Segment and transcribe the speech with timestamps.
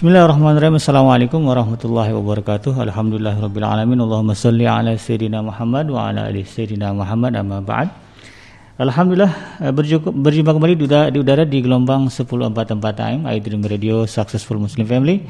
[0.00, 0.80] Bismillahirrahmanirrahim.
[0.80, 2.72] Assalamualaikum warahmatullahi wabarakatuh.
[2.72, 4.00] Alhamdulillahirabbil alamin.
[4.00, 7.92] Allahumma shalli ala sayyidina Muhammad wa ala ali sayyidina Muhammad amma ba'd.
[8.80, 15.20] Alhamdulillah eh, berjumpa, kembali di udara, di gelombang 1044 AM iDream Radio Successful Muslim Family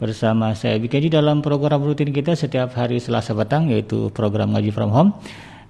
[0.00, 4.96] bersama saya BKJ dalam program rutin kita setiap hari Selasa petang yaitu program ngaji from
[4.96, 5.12] home.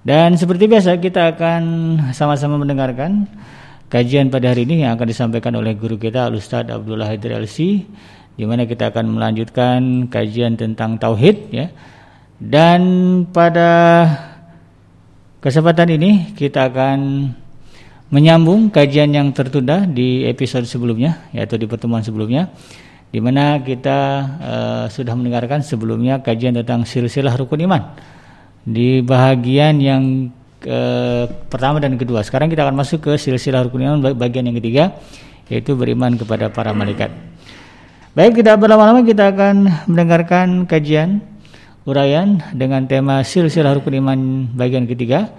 [0.07, 1.63] Dan seperti biasa kita akan
[2.15, 3.27] sama-sama mendengarkan
[3.91, 7.83] kajian pada hari ini yang akan disampaikan oleh guru kita Al-Ustaz Abdullah Haidir LC
[8.37, 11.73] di mana kita akan melanjutkan kajian tentang tauhid ya.
[12.37, 12.81] Dan
[13.33, 14.05] pada
[15.41, 17.33] kesempatan ini kita akan
[18.13, 22.55] menyambung kajian yang tertunda di episode sebelumnya yaitu di pertemuan sebelumnya
[23.11, 23.99] di mana kita
[24.39, 27.83] uh, sudah mendengarkan sebelumnya kajian tentang silsilah rukun iman
[28.67, 30.03] di bahagian yang
[30.67, 32.23] uh, pertama dan kedua.
[32.27, 34.85] Sekarang kita akan masuk ke silsilah rukun iman bagian yang ketiga
[35.47, 37.36] yaitu beriman kepada para malaikat.
[38.17, 41.21] Baik, tidak berlama-lama kita akan mendengarkan kajian
[41.85, 44.19] uraian dengan tema silsilah rukun iman
[44.57, 45.37] bagian ketiga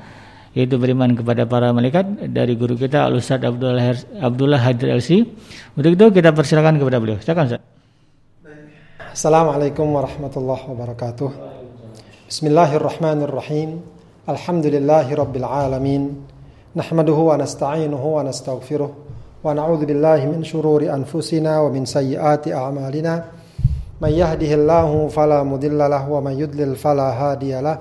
[0.53, 5.25] yaitu beriman kepada para malaikat dari guru kita Al Ustaz Abdullah Abdullah Hadir LC.
[5.73, 7.17] Untuk itu kita persilakan kepada beliau.
[7.17, 7.61] Silakan Ustaz.
[9.09, 11.29] Assalamualaikum warahmatullahi wabarakatuh.
[12.29, 13.81] Bismillahirrahmanirrahim.
[14.29, 16.13] Alhamdulillahi rabbil alamin.
[16.77, 19.06] Nahmaduhu wa nasta'inuhu wa nastaghfiruh.
[19.43, 23.23] ونعوذ بالله من شرور أنفسنا ومن سيئات أعمالنا.
[24.01, 27.77] من يهده الله فلا مضل له ومن يضلل فلا هادي له.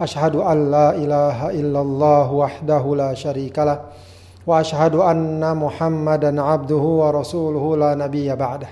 [0.00, 3.80] أشهد أن لا إله إلا الله وحده لا شريك له
[4.46, 8.68] وأشهد أن محمدا عبده ورسوله لا نبي بعده.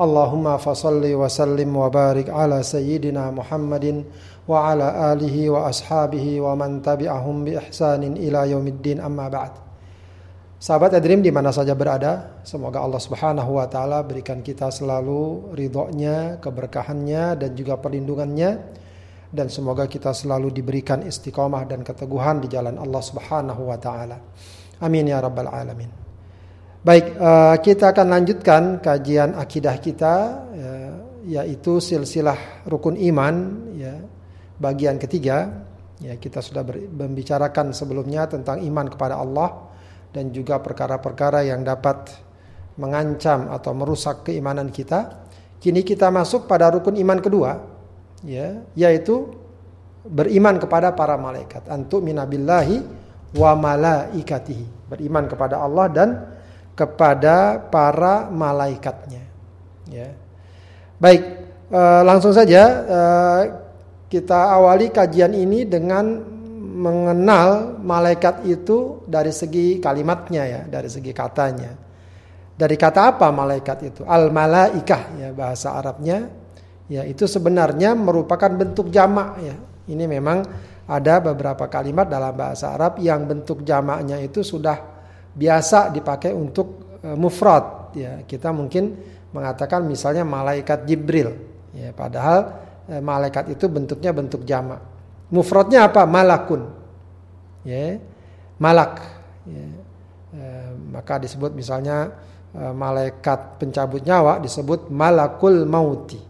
[0.00, 4.04] اللهم فصل وسلم وبارك على سيدنا محمد
[4.48, 9.00] وعلى آله وأصحابه ومن تبعهم بإحسان إلى يوم الدين.
[9.00, 9.50] أما بعد
[10.62, 16.38] Sahabat Adrim di mana saja berada, semoga Allah Subhanahu wa taala berikan kita selalu ridhonya,
[16.38, 18.62] keberkahannya dan juga perlindungannya
[19.34, 24.22] dan semoga kita selalu diberikan istiqomah dan keteguhan di jalan Allah Subhanahu wa taala.
[24.78, 25.90] Amin ya rabbal alamin.
[26.86, 30.14] Baik, uh, kita akan lanjutkan kajian akidah kita
[30.54, 30.74] ya,
[31.42, 33.34] yaitu silsilah rukun iman
[33.74, 33.98] ya
[34.62, 35.66] bagian ketiga.
[35.98, 39.71] Ya, kita sudah membicarakan sebelumnya tentang iman kepada Allah
[40.12, 42.12] dan juga perkara-perkara yang dapat
[42.76, 45.24] mengancam atau merusak keimanan kita.
[45.58, 47.62] Kini kita masuk pada rukun iman kedua,
[48.26, 49.30] ya, yaitu
[50.04, 51.64] beriman kepada para malaikat.
[51.70, 52.82] Antuk minabillahi
[53.38, 54.90] wa malaikatihi.
[54.90, 56.08] Beriman kepada Allah dan
[56.74, 59.22] kepada para malaikatnya.
[59.86, 60.12] Ya.
[60.98, 61.22] Baik,
[61.70, 63.42] uh, langsung saja uh,
[64.10, 66.31] kita awali kajian ini dengan
[66.62, 71.74] mengenal malaikat itu dari segi kalimatnya ya, dari segi katanya.
[72.54, 74.00] Dari kata apa malaikat itu?
[74.06, 76.30] Al malaikah ya bahasa Arabnya.
[76.86, 79.56] Ya, itu sebenarnya merupakan bentuk jamak ya.
[79.88, 80.44] Ini memang
[80.86, 84.76] ada beberapa kalimat dalam bahasa Arab yang bentuk jamaknya itu sudah
[85.32, 88.20] biasa dipakai untuk uh, mufrad ya.
[88.28, 88.92] Kita mungkin
[89.32, 91.32] mengatakan misalnya malaikat Jibril
[91.72, 92.38] ya, padahal
[92.92, 94.91] uh, malaikat itu bentuknya bentuk jamak.
[95.32, 96.04] Mufradnya apa?
[96.04, 96.68] Malakun.
[97.64, 97.96] Ya.
[98.60, 99.00] Malak.
[99.48, 99.64] Ya.
[100.36, 100.42] E,
[100.92, 102.12] maka disebut misalnya
[102.52, 106.20] e, malaikat pencabut nyawa disebut malakul mauti.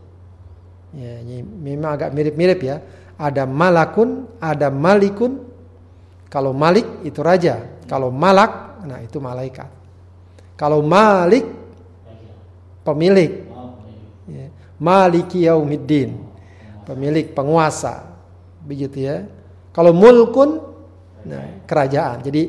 [0.94, 2.78] Ya, ini memang agak mirip-mirip ya.
[3.18, 5.50] Ada malakun, ada malikun.
[6.30, 9.68] Kalau malik itu raja, kalau malak nah itu malaikat.
[10.54, 11.44] Kalau malik
[12.86, 13.50] pemilik.
[14.30, 14.46] Ya.
[14.78, 16.22] Maliki yaumiddin.
[16.82, 18.11] Pemilik, penguasa
[18.66, 19.26] begitu ya.
[19.72, 20.60] Kalau mulkun
[21.22, 22.20] nah kerajaan.
[22.22, 22.42] Jadi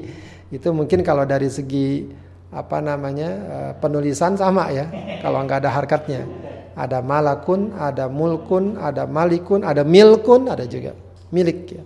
[0.53, 2.09] itu mungkin kalau dari segi
[2.53, 4.85] apa namanya eh, penulisan sama ya.
[5.23, 6.21] Kalau nggak ada harkatnya.
[6.73, 10.97] Ada malakun, ada mulkun, ada malikun, ada milkun, ada juga
[11.29, 11.83] milik ya.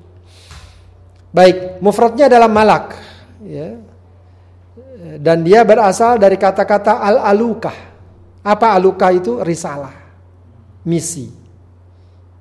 [1.35, 2.95] Baik, mufradnya adalah malak
[3.43, 3.75] ya.
[5.19, 7.75] Dan dia berasal dari kata-kata al-alukah.
[8.47, 9.43] Apa alukah itu?
[9.43, 9.91] Risalah.
[10.87, 11.27] Misi.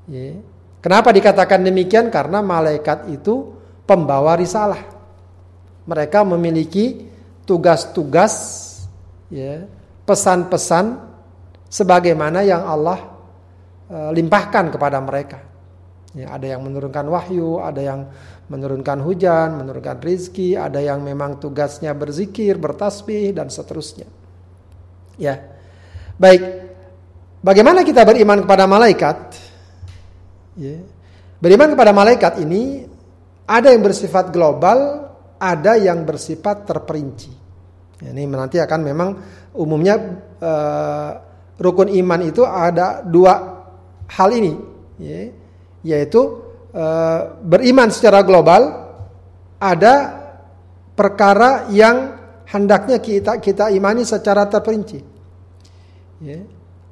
[0.06, 0.38] Ya.
[0.86, 2.14] Kenapa dikatakan demikian?
[2.14, 3.58] Karena malaikat itu
[3.90, 4.86] pembawa risalah.
[5.82, 7.10] Mereka memiliki
[7.42, 8.34] tugas-tugas,
[9.26, 9.66] ya,
[10.06, 11.02] pesan-pesan
[11.66, 13.02] sebagaimana yang Allah
[13.90, 15.42] e, limpahkan kepada mereka.
[16.14, 18.06] Ya, ada yang menurunkan wahyu, ada yang
[18.46, 24.06] menurunkan hujan, menurunkan rizki, ada yang memang tugasnya berzikir, bertasbih dan seterusnya.
[25.18, 25.50] Ya,
[26.14, 26.62] baik.
[27.42, 29.45] Bagaimana kita beriman kepada malaikat?
[30.56, 30.80] Ya.
[31.38, 32.88] Beriman kepada malaikat ini
[33.46, 37.32] ada yang bersifat global, ada yang bersifat terperinci.
[38.00, 39.08] Ya, ini nanti akan memang
[39.56, 39.96] umumnya
[40.40, 41.10] uh,
[41.60, 43.64] rukun iman itu ada dua
[44.08, 44.52] hal ini,
[45.00, 45.32] ya,
[45.82, 46.20] yaitu
[46.70, 46.84] e,
[47.42, 48.92] beriman secara global,
[49.58, 49.94] ada
[50.92, 52.16] perkara yang
[52.46, 55.00] hendaknya kita kita imani secara terperinci.
[56.22, 56.40] Ya.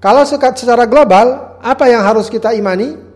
[0.00, 3.13] Kalau secara global, apa yang harus kita imani?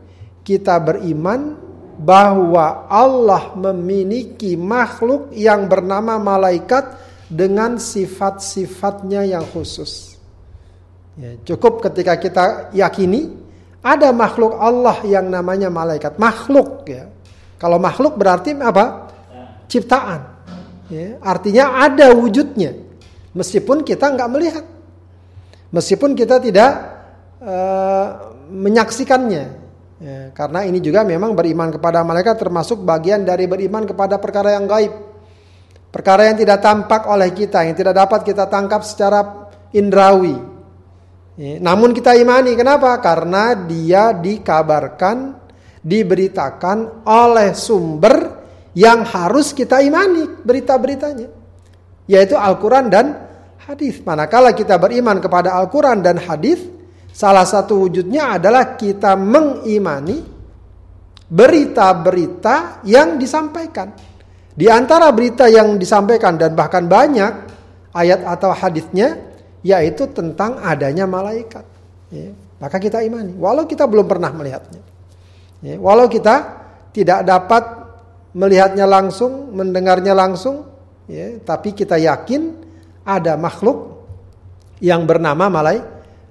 [0.49, 1.61] Kita beriman
[2.01, 6.97] bahwa Allah memiliki makhluk yang bernama malaikat
[7.29, 10.17] dengan sifat-sifatnya yang khusus.
[11.21, 13.29] Ya, cukup ketika kita yakini
[13.85, 16.17] ada makhluk Allah yang namanya malaikat.
[16.17, 17.13] Makhluk ya.
[17.61, 19.13] Kalau makhluk berarti apa?
[19.69, 20.41] Ciptaan.
[20.89, 22.73] Ya, artinya ada wujudnya.
[23.37, 24.65] Meskipun kita nggak melihat.
[25.69, 26.71] Meskipun kita tidak
[27.45, 29.68] uh, menyaksikannya.
[29.99, 34.71] Ya, karena ini juga memang beriman kepada malaikat termasuk bagian dari beriman kepada perkara yang
[34.71, 34.95] gaib.
[35.91, 40.39] Perkara yang tidak tampak oleh kita, yang tidak dapat kita tangkap secara indrawi.
[41.35, 42.95] Ya, namun kita imani, kenapa?
[43.03, 45.35] Karena dia dikabarkan,
[45.83, 48.39] diberitakan oleh sumber
[48.79, 51.27] yang harus kita imani berita-beritanya.
[52.07, 53.07] Yaitu Al-Quran dan
[53.67, 53.99] hadis.
[54.07, 56.78] Manakala kita beriman kepada Al-Quran dan hadis,
[57.19, 60.23] salah satu wujudnya adalah kita mengimani
[61.27, 63.91] berita-berita yang disampaikan.
[64.55, 67.33] Di antara berita yang disampaikan dan bahkan banyak
[67.91, 69.19] ayat atau hadisnya
[69.67, 71.67] yaitu tentang adanya malaikat.
[72.15, 72.31] Ya,
[72.63, 74.81] maka kita imani, walau kita belum pernah melihatnya.
[75.59, 76.63] Ya, walau kita
[76.95, 77.67] tidak dapat
[78.33, 80.65] melihatnya langsung, mendengarnya langsung,
[81.11, 82.55] ya, tapi kita yakin
[83.03, 84.07] ada makhluk
[84.79, 85.83] yang bernama malai,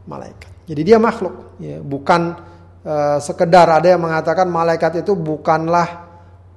[0.08, 0.47] malaikat.
[0.68, 2.36] Jadi dia makhluk, ya, bukan
[2.84, 6.04] uh, sekedar ada yang mengatakan malaikat itu bukanlah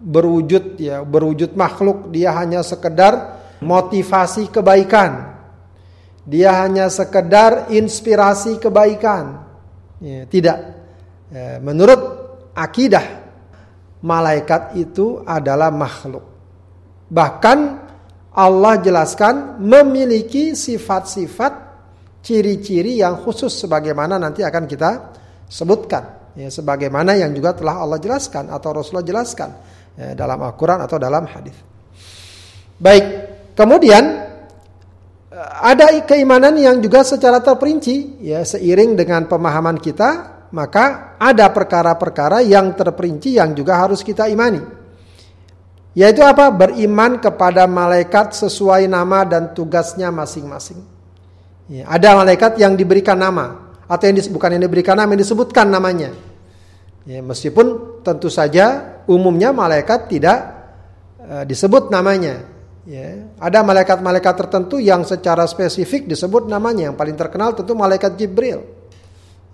[0.01, 5.31] berwujud ya berwujud makhluk, dia hanya sekedar motivasi kebaikan.
[6.27, 9.47] Dia hanya sekedar inspirasi kebaikan.
[10.03, 10.59] Ya, tidak.
[11.31, 12.01] Ya, menurut
[12.57, 13.23] akidah
[14.03, 16.27] malaikat itu adalah makhluk.
[17.13, 17.59] Bahkan
[18.35, 21.70] Allah jelaskan memiliki sifat-sifat
[22.21, 24.91] ciri-ciri yang khusus sebagaimana nanti akan kita
[25.49, 29.51] sebutkan ya sebagaimana yang juga telah Allah jelaskan atau Rasulullah jelaskan
[29.97, 31.57] ya, dalam Al-Qur'an atau dalam hadis.
[32.81, 33.05] Baik,
[33.57, 34.05] kemudian
[35.33, 42.43] eh, ada keimanan yang juga secara terperinci ya seiring dengan pemahaman kita maka ada perkara-perkara
[42.43, 44.59] yang terperinci yang juga harus kita imani.
[45.95, 46.51] Yaitu apa?
[46.55, 50.79] Beriman kepada malaikat sesuai nama dan tugasnya masing-masing.
[51.71, 56.11] Ya, ada malaikat yang diberikan nama atau yang bukan yang diberikan nama yang disebutkan namanya.
[57.07, 60.39] Ya, meskipun tentu saja umumnya malaikat tidak
[61.23, 62.43] uh, disebut namanya.
[62.85, 66.91] Ya, ada malaikat-malaikat tertentu yang secara spesifik disebut namanya.
[66.91, 68.67] Yang paling terkenal tentu malaikat Jibril.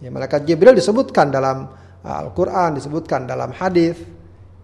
[0.00, 1.68] Ya, malaikat Jibril disebutkan dalam
[2.00, 4.00] uh, Al-Quran, disebutkan dalam hadis.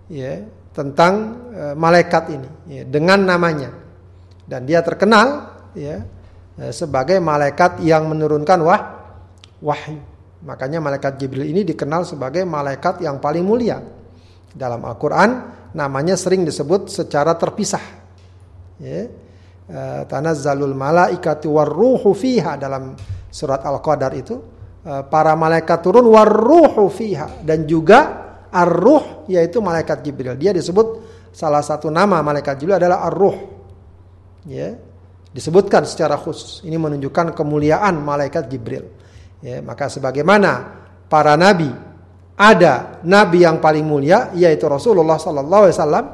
[0.09, 0.41] Ya,
[0.73, 1.15] tentang
[1.53, 2.49] e, malaikat ini
[2.81, 3.71] ya, dengan namanya
[4.49, 6.22] dan dia terkenal ya e,
[6.73, 8.83] sebagai malaikat yang menurunkan wah
[9.65, 9.99] wahyu
[10.43, 13.81] makanya malaikat Jibril ini dikenal sebagai malaikat yang paling mulia
[14.53, 15.31] dalam Al-Quran
[15.73, 17.81] namanya sering disebut secara terpisah
[18.83, 19.09] ya
[19.69, 22.93] e, tanazzalul malaikatu warruhu fiha dalam
[23.33, 24.37] surat Al-Qadar itu
[24.85, 30.37] e, para malaikat turun warruhu fiha dan juga Ar-Ruh yaitu malaikat Jibril.
[30.37, 31.01] Dia disebut
[31.33, 33.37] salah satu nama malaikat Jibril adalah Ar-Ruh.
[34.45, 34.77] Ya.
[35.33, 36.61] Disebutkan secara khusus.
[36.63, 38.85] Ini menunjukkan kemuliaan malaikat Jibril.
[39.41, 41.73] Ya, maka sebagaimana para nabi
[42.39, 46.07] ada nabi yang paling mulia yaitu Rasulullah sallallahu alaihi wasallam.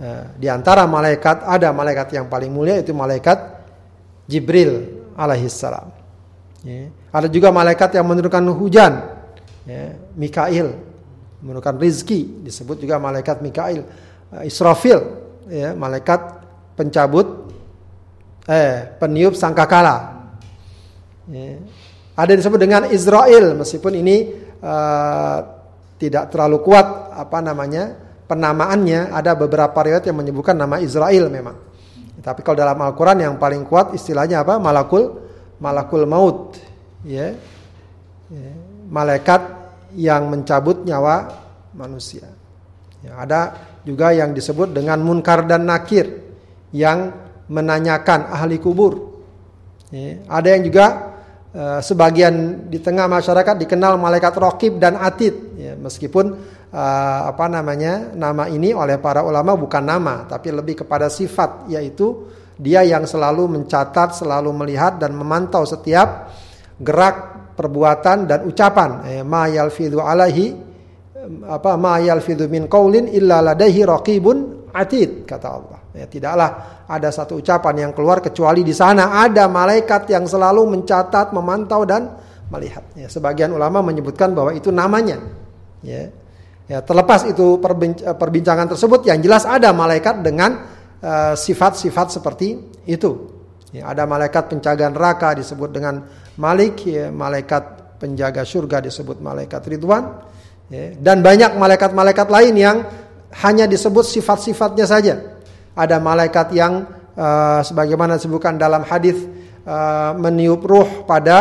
[0.00, 3.38] Ya, di antara malaikat ada malaikat yang paling mulia yaitu malaikat
[4.26, 5.88] Jibril alaihissalam.
[6.66, 6.92] Ya.
[7.14, 8.92] Ada juga malaikat yang menurunkan hujan,
[9.64, 10.90] ya, Mikail
[11.40, 13.82] menurunkan rizki disebut juga malaikat Mikail
[14.32, 15.00] uh, Israfil
[15.48, 16.44] ya malaikat
[16.76, 17.39] pencabut
[18.50, 20.26] eh peniup sangkakala
[21.30, 21.62] ya.
[22.18, 24.16] ada disebut dengan Israel meskipun ini
[24.58, 25.38] uh,
[26.02, 27.94] tidak terlalu kuat apa namanya
[28.26, 31.54] penamaannya ada beberapa riwayat yang menyebutkan nama Israel memang
[32.20, 35.30] tapi kalau dalam Al-Quran yang paling kuat istilahnya apa malakul
[35.62, 36.58] malakul maut
[37.04, 37.32] ya,
[38.28, 38.52] ya.
[38.88, 39.60] malaikat
[39.94, 41.32] yang mencabut nyawa
[41.76, 42.26] manusia.
[43.00, 43.40] Ya, ada
[43.82, 46.20] juga yang disebut dengan munkar dan nakir
[46.70, 47.16] yang
[47.50, 49.10] menanyakan ahli kubur.
[49.90, 50.86] Ya, ada yang juga
[51.50, 55.34] uh, sebagian di tengah masyarakat dikenal malaikat rokib dan atid.
[55.58, 56.38] Ya, meskipun
[56.70, 62.30] uh, apa namanya nama ini oleh para ulama bukan nama, tapi lebih kepada sifat yaitu
[62.54, 66.30] dia yang selalu mencatat, selalu melihat dan memantau setiap
[66.78, 67.16] gerak
[67.58, 69.04] perbuatan dan ucapan.
[69.10, 70.54] Eh, ma yalfidhu alaihi
[71.50, 75.79] apa ma yalfidhu min qaulin illa ladaihi raqibun atid kata Allah.
[75.90, 81.34] Ya, tidaklah ada satu ucapan yang keluar kecuali di sana ada malaikat yang selalu mencatat,
[81.34, 82.14] memantau dan
[82.50, 82.86] melihat.
[82.94, 85.18] Ya, sebagian ulama menyebutkan bahwa itu namanya.
[85.82, 86.14] Ya.
[86.70, 87.58] Ya, terlepas itu
[88.06, 90.62] perbincangan tersebut yang jelas ada malaikat dengan
[91.02, 92.48] eh, sifat-sifat uh, seperti
[92.86, 93.10] itu.
[93.74, 96.06] Ya, ada malaikat penjaga neraka disebut dengan
[96.38, 100.22] Malik, ya, malaikat penjaga surga disebut malaikat Ridwan,
[100.70, 102.76] ya, dan banyak malaikat-malaikat lain yang
[103.44, 105.14] hanya disebut sifat-sifatnya saja.
[105.80, 106.84] Ada malaikat yang
[107.16, 109.16] uh, sebagaimana disebutkan dalam hadis
[109.64, 111.38] uh, meniup ruh pada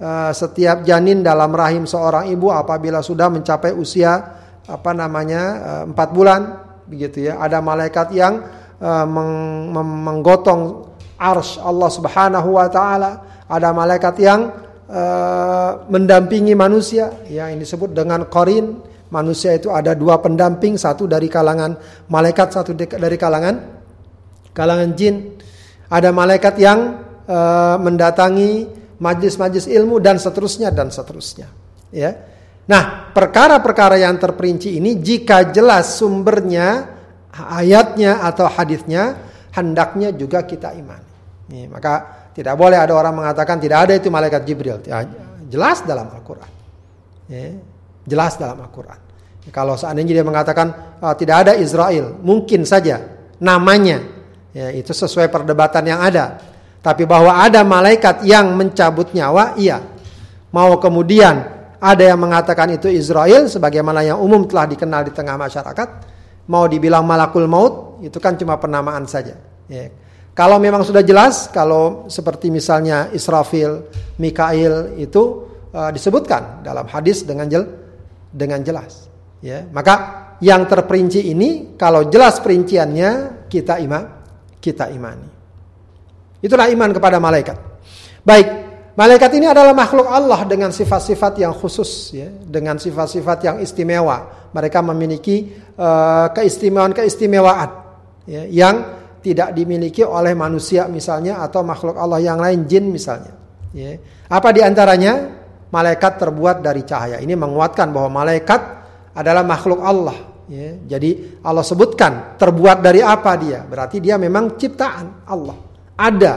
[0.00, 6.40] uh, setiap janin dalam rahim seorang ibu apabila sudah mencapai usia apa namanya empat bulan
[6.88, 7.36] begitu ya.
[7.36, 8.40] Ada malaikat yang
[8.80, 10.88] uh, meng, menggotong
[11.20, 13.44] ars Allah Subhanahu wa taala.
[13.44, 14.48] Ada malaikat yang
[14.88, 18.80] uh, mendampingi manusia yang disebut dengan korin.
[19.12, 21.78] Manusia itu ada dua pendamping, satu dari kalangan
[22.10, 23.73] malaikat, satu dari kalangan
[24.54, 25.36] kalangan jin.
[25.90, 28.66] Ada malaikat yang uh, mendatangi
[29.02, 31.50] majlis-majlis ilmu dan seterusnya dan seterusnya.
[31.92, 32.16] Ya.
[32.64, 36.96] Nah, perkara-perkara yang terperinci ini jika jelas sumbernya,
[37.28, 39.20] ayatnya atau hadisnya,
[39.52, 41.68] hendaknya juga kita imani.
[41.68, 44.80] Maka tidak boleh ada orang mengatakan tidak ada itu malaikat Jibril.
[44.88, 45.04] Ya,
[45.52, 46.50] jelas dalam Al-Quran.
[47.28, 47.52] Ya,
[48.08, 48.96] jelas dalam Al-Quran.
[49.52, 53.00] Kalau seandainya dia mengatakan oh, tidak ada Israel, mungkin saja
[53.44, 54.13] namanya.
[54.54, 56.38] Ya, itu sesuai perdebatan yang ada.
[56.78, 59.82] Tapi bahwa ada malaikat yang mencabut nyawa, iya.
[60.54, 61.42] Mau kemudian
[61.82, 65.88] ada yang mengatakan itu Israel sebagaimana yang umum telah dikenal di tengah masyarakat.
[66.46, 69.34] Mau dibilang malakul maut itu kan cuma penamaan saja.
[69.66, 69.90] Ya.
[70.34, 73.86] Kalau memang sudah jelas, kalau seperti misalnya Israfil,
[74.18, 77.64] Mikail itu uh, disebutkan dalam hadis dengan jel,
[78.34, 79.06] dengan jelas.
[79.44, 79.94] Ya, maka
[80.40, 84.23] yang terperinci ini kalau jelas perinciannya kita iman,
[84.64, 85.28] kita imani.
[86.40, 87.56] Itulah iman kepada malaikat.
[88.24, 88.48] Baik,
[88.94, 94.46] Malaikat ini adalah makhluk Allah dengan sifat-sifat yang khusus, ya, dengan sifat-sifat yang istimewa.
[94.54, 97.70] Mereka memiliki uh, keistimewaan-keistimewaan
[98.30, 98.74] ya, yang
[99.18, 103.34] tidak dimiliki oleh manusia misalnya atau makhluk Allah yang lain jin misalnya.
[103.74, 103.98] Ya.
[104.30, 105.42] Apa di antaranya?
[105.74, 107.18] Malaikat terbuat dari cahaya.
[107.18, 108.62] Ini menguatkan bahwa malaikat
[109.10, 110.14] adalah makhluk Allah.
[110.44, 110.76] Ya.
[110.96, 113.64] Jadi Allah sebutkan terbuat dari apa dia?
[113.64, 115.56] Berarti dia memang ciptaan Allah.
[115.94, 116.34] Ada,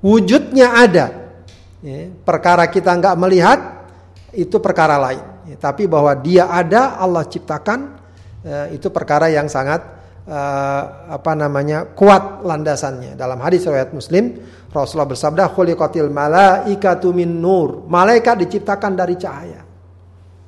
[0.00, 1.06] wujudnya ada
[1.82, 3.58] ya, perkara kita nggak melihat
[4.32, 5.24] itu perkara lain.
[5.52, 7.98] Ya, tapi bahwa dia ada Allah ciptakan
[8.46, 9.84] ya, itu perkara yang sangat
[10.24, 13.18] uh, apa namanya kuat landasannya.
[13.18, 14.38] Dalam hadis riwayat Muslim
[14.72, 17.84] Rasulullah bersabda khuliqatil malaikatu min nur.
[17.84, 19.60] Malaikat diciptakan dari cahaya.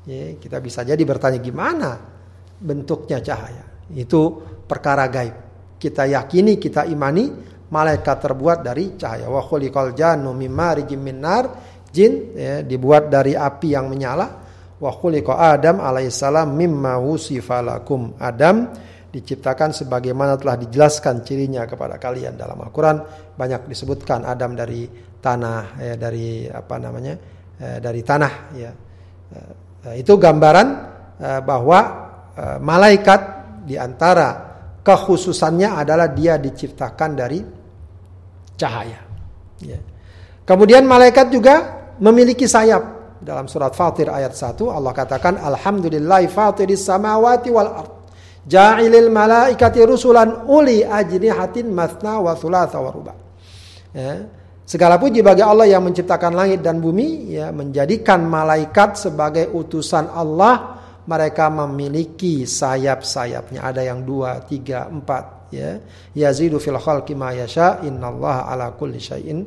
[0.09, 2.14] Ya, kita bisa jadi bertanya gimana
[2.61, 3.65] bentuknya cahaya.
[3.93, 5.37] Itu perkara gaib.
[5.79, 7.29] Kita yakini, kita imani
[7.69, 9.29] malaikat terbuat dari cahaya.
[9.29, 10.53] Wa khuliqal jannu min
[11.19, 11.75] nar.
[11.95, 14.27] Jin ya, dibuat dari api yang menyala.
[14.79, 18.19] Wa khuliqa Adam alaihissalam mimma wusifalakum.
[18.19, 18.67] Adam
[19.15, 22.99] diciptakan sebagaimana telah dijelaskan cirinya kepada kalian dalam Al-Qur'an
[23.39, 24.91] banyak disebutkan Adam dari
[25.23, 27.15] tanah ya, dari apa namanya
[27.55, 28.71] ya, dari tanah ya
[29.87, 30.69] eh, itu gambaran
[31.23, 32.04] eh, bahwa
[32.37, 33.21] eh, malaikat
[33.65, 37.41] di antara kekhususannya adalah dia diciptakan dari
[38.55, 39.01] cahaya.
[39.65, 39.81] Ya.
[40.45, 42.93] Kemudian malaikat juga memiliki sayap.
[43.25, 47.93] Dalam surat Fatir ayat 1 Allah katakan Alhamdulillahi fatiris samawati wal ard.
[48.45, 52.93] Ja'ilil malaikati rusulan uli ajnihatin mathna wa thulatha wa.
[53.97, 54.29] Ya.
[54.65, 60.74] Segala puji bagi Allah yang menciptakan langit dan bumi, ya, menjadikan malaikat sebagai utusan Allah.
[61.05, 63.61] Mereka memiliki sayap-sayapnya.
[63.61, 65.79] Ada yang dua, tiga, empat, ya.
[66.17, 69.47] Yazidu fil khalqi ma yasha innallaha ala kulli syai'in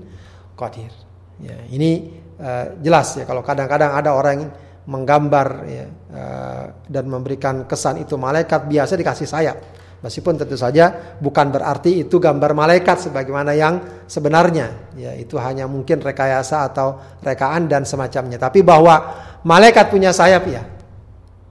[0.55, 0.91] qadir.
[1.37, 2.09] Ya ini
[2.41, 4.49] uh, jelas ya kalau kadang-kadang ada orang yang
[4.87, 5.85] menggambar ya
[6.15, 9.57] uh, dan memberikan kesan itu malaikat biasa dikasih sayap.
[9.97, 14.93] Meskipun tentu saja bukan berarti itu gambar malaikat sebagaimana yang sebenarnya.
[14.93, 18.37] Ya itu hanya mungkin rekayasa atau rekaan dan semacamnya.
[18.37, 20.76] Tapi bahwa malaikat punya sayap ya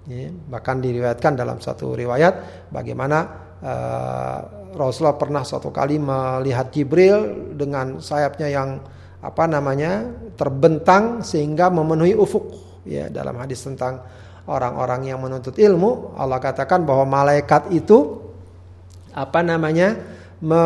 [0.06, 3.26] Ya, bahkan diriwayatkan dalam satu riwayat bagaimana
[3.58, 4.38] uh,
[4.78, 8.78] Rasulullah pernah suatu kali melihat Jibril dengan sayapnya yang
[9.18, 10.06] apa namanya
[10.38, 12.54] terbentang sehingga memenuhi ufuk
[12.86, 13.98] ya dalam hadis tentang
[14.46, 18.22] orang-orang yang menuntut ilmu Allah katakan bahwa malaikat itu
[19.10, 19.98] apa namanya
[20.38, 20.62] me,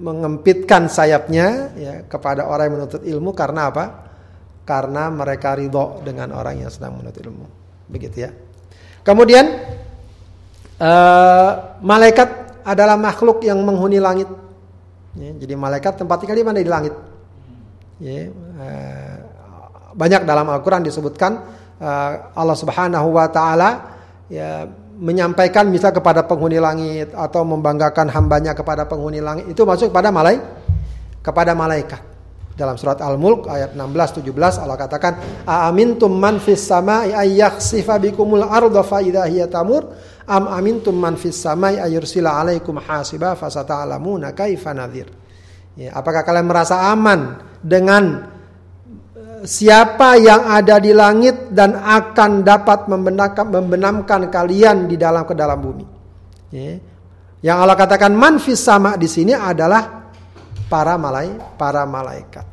[0.00, 4.05] mengempitkan sayapnya ya kepada orang yang menuntut ilmu karena apa?
[4.66, 7.46] Karena mereka ridho dengan orang yang sedang menuntut ilmu.
[7.86, 8.30] Begitu ya.
[9.06, 9.46] Kemudian
[10.82, 14.26] uh, malaikat adalah makhluk yang menghuni langit.
[15.14, 16.94] Ya, jadi malaikat tempat tinggal di mana di langit.
[18.02, 19.16] Ya, uh,
[19.94, 21.32] banyak dalam Al-Quran disebutkan
[21.78, 23.70] uh, Allah Subhanahu Wa Taala
[24.26, 30.10] ya menyampaikan misal kepada penghuni langit atau membanggakan hambanya kepada penghuni langit itu masuk pada
[30.10, 30.42] malai
[31.22, 32.15] kepada malaikat.
[32.56, 38.80] Dalam surat Al-Mulk ayat 16 17 Allah katakan aamintum man fis samai ayyakhsifa bikumul arda
[38.80, 39.92] fa hiya tamur
[40.24, 45.12] am amintum man fis samai ayursila alaikum hasiba fasata'lamuna kaifa nadhir.
[45.76, 48.24] Ya, apakah kalian merasa aman dengan
[49.44, 55.60] siapa yang ada di langit dan akan dapat membenamkan, membenamkan kalian di dalam ke dalam
[55.60, 55.86] bumi.
[56.56, 56.80] Ya.
[57.44, 59.95] Yang Allah katakan manfis sama di sini adalah
[60.66, 62.46] para malai, para malaikat.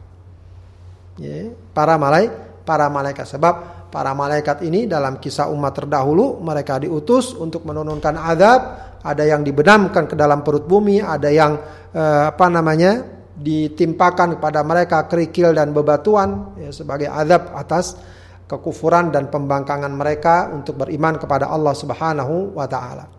[1.17, 1.53] Ya.
[1.73, 2.29] Para malai,
[2.65, 3.25] para malaikat.
[3.29, 8.61] Sebab para malaikat ini dalam kisah umat terdahulu mereka diutus untuk menurunkan azab.
[9.03, 11.59] Ada yang dibenamkan ke dalam perut bumi, ada yang
[11.91, 13.03] eh, apa namanya
[13.35, 17.99] ditimpakan kepada mereka kerikil dan bebatuan ya, sebagai azab atas
[18.47, 23.12] kekufuran dan pembangkangan mereka untuk beriman kepada Allah Subhanahu wa taala.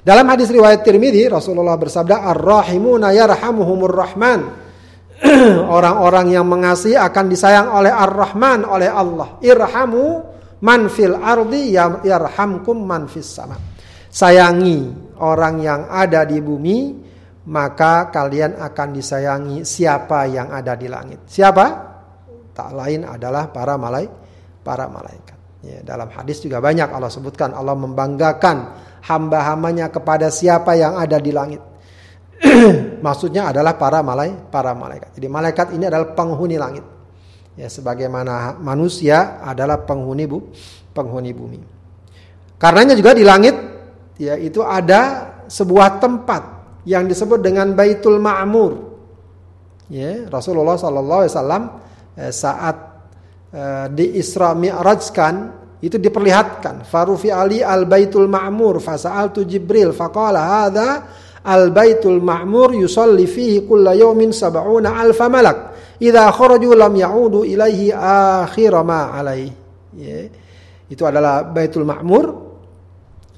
[0.00, 4.40] Dalam hadis riwayat Tirmidzi Rasulullah bersabda ar-rahimuna yarhamuhumur rahman.
[5.76, 9.36] Orang-orang yang mengasihi akan disayang oleh Ar-Rahman oleh Allah.
[9.44, 10.24] Irhamu
[10.64, 13.56] man fil ardi ya, yarhamkum man fis sama.
[14.08, 14.90] Sayangi
[15.20, 16.78] orang yang ada di bumi
[17.52, 21.28] maka kalian akan disayangi siapa yang ada di langit.
[21.28, 21.66] Siapa?
[22.52, 24.08] Tak lain adalah para malai,
[24.64, 25.39] para malaikat.
[25.60, 31.32] Ya, dalam hadis juga banyak Allah sebutkan Allah membanggakan hamba-hambanya kepada siapa yang ada di
[31.36, 31.60] langit.
[33.04, 35.12] Maksudnya adalah para malai, para malaikat.
[35.12, 36.84] Jadi malaikat ini adalah penghuni langit.
[37.60, 40.48] Ya, sebagaimana manusia adalah penghuni bu,
[40.96, 41.60] penghuni bumi.
[42.56, 43.56] Karenanya juga di langit
[44.16, 46.42] ya itu ada sebuah tempat
[46.88, 48.88] yang disebut dengan Baitul Ma'mur.
[49.92, 51.62] Ya, Rasulullah wasallam
[52.16, 52.89] eh, saat
[53.52, 55.34] eh, di Isra Mi'rajkan
[55.80, 60.88] itu diperlihatkan farufi ali al baitul ma'mur fasa'altu jibril faqala hadza
[61.44, 65.58] al baitul ma'mur yusalli fihi kulla yawmin sab'una alfa malak
[66.00, 67.96] idza kharaju lam ya'udu ilaihi
[68.44, 69.52] akhir ma alaihi
[69.96, 70.28] ya.
[70.92, 72.24] itu adalah baitul ma'mur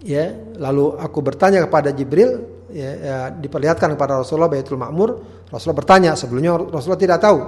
[0.03, 5.11] ya lalu aku bertanya kepada jibril ya, ya, diperlihatkan kepada Rasulullah Baitul Ma'mur.
[5.53, 7.39] Rasulullah bertanya sebelumnya Rasulullah tidak tahu.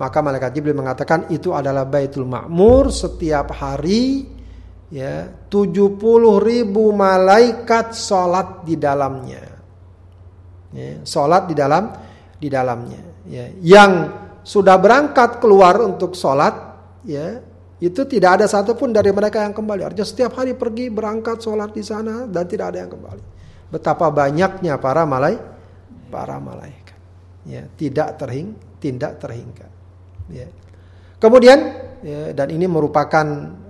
[0.00, 4.24] Maka malaikat Jibril mengatakan itu adalah Baitul Ma'mur setiap hari
[4.88, 6.00] ya 70
[6.40, 9.44] ribu malaikat sholat di dalamnya.
[10.72, 11.92] Ya, sholat di dalam
[12.40, 13.02] di dalamnya.
[13.28, 13.92] Ya, yang
[14.40, 16.56] sudah berangkat keluar untuk sholat
[17.04, 17.44] ya
[17.82, 19.92] itu tidak ada satupun dari mereka yang kembali.
[19.92, 23.32] Artinya setiap hari pergi berangkat sholat di sana dan tidak ada yang kembali
[23.72, 25.40] betapa banyaknya para malai
[26.12, 26.98] para malaikat
[27.48, 29.64] ya tidak terhing tidak terhingga
[30.32, 30.48] ya.
[31.20, 31.58] Kemudian
[32.02, 33.26] ya, dan ini merupakan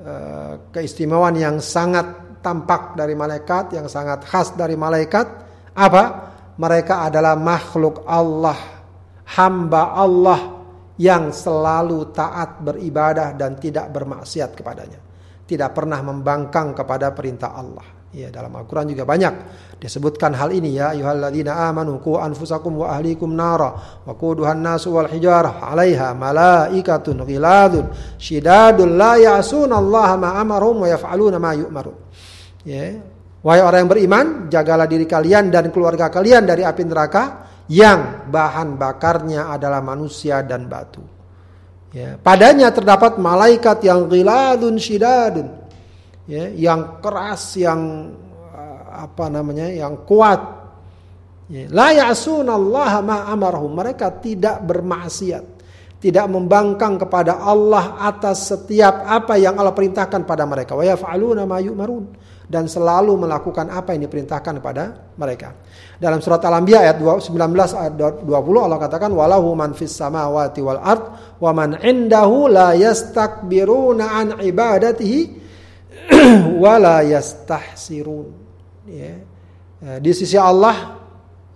[0.06, 5.26] uh, keistimewaan yang sangat tampak dari malaikat yang sangat khas dari malaikat.
[5.76, 6.32] Apa?
[6.56, 8.56] Mereka adalah makhluk Allah
[9.36, 10.40] hamba Allah
[11.00, 15.00] yang selalu taat beribadah dan tidak bermaksiat kepadanya.
[15.42, 19.34] Tidak pernah membangkang kepada perintah Allah Ya, dalam Al-Quran juga banyak
[19.80, 23.72] disebutkan hal ini ya ayyuhalladzina amanu qu anfusakum wa ahlikum nara
[24.04, 27.88] wa quduhan nasu wal hijarah 'alaiha malaikatun ghiladun
[28.20, 31.96] shidadun la ya'suna Allah ma amarhum wa yaf'aluna ma yu'marun.
[32.68, 33.00] Ya.
[33.40, 38.76] Wahai orang yang beriman, jagalah diri kalian dan keluarga kalian dari api neraka yang bahan
[38.76, 41.00] bakarnya adalah manusia dan batu.
[41.96, 42.20] Ya.
[42.20, 45.61] Padanya terdapat malaikat yang ghiladun shidadun
[46.32, 48.12] ya, yang keras, yang
[48.56, 50.40] uh, apa namanya, yang kuat.
[51.52, 53.76] Ya, la ya'sunallaha ma amarhum.
[53.76, 55.44] Mereka tidak bermaksiat,
[56.00, 60.72] tidak membangkang kepada Allah atas setiap apa yang Allah perintahkan pada mereka.
[60.72, 65.56] Wa yaf'aluna ma yu'marun dan selalu melakukan apa yang diperintahkan kepada mereka.
[65.96, 71.38] Dalam surat Al-Anbiya ayat 19 ayat 20 Allah katakan walahu man fis samawati wal ard
[71.40, 75.41] wa man indahu la yastakbiruna an ibadatihi
[76.62, 78.32] wala yastahsirun.
[78.88, 79.22] Ya.
[79.82, 81.02] Eh, di sisi Allah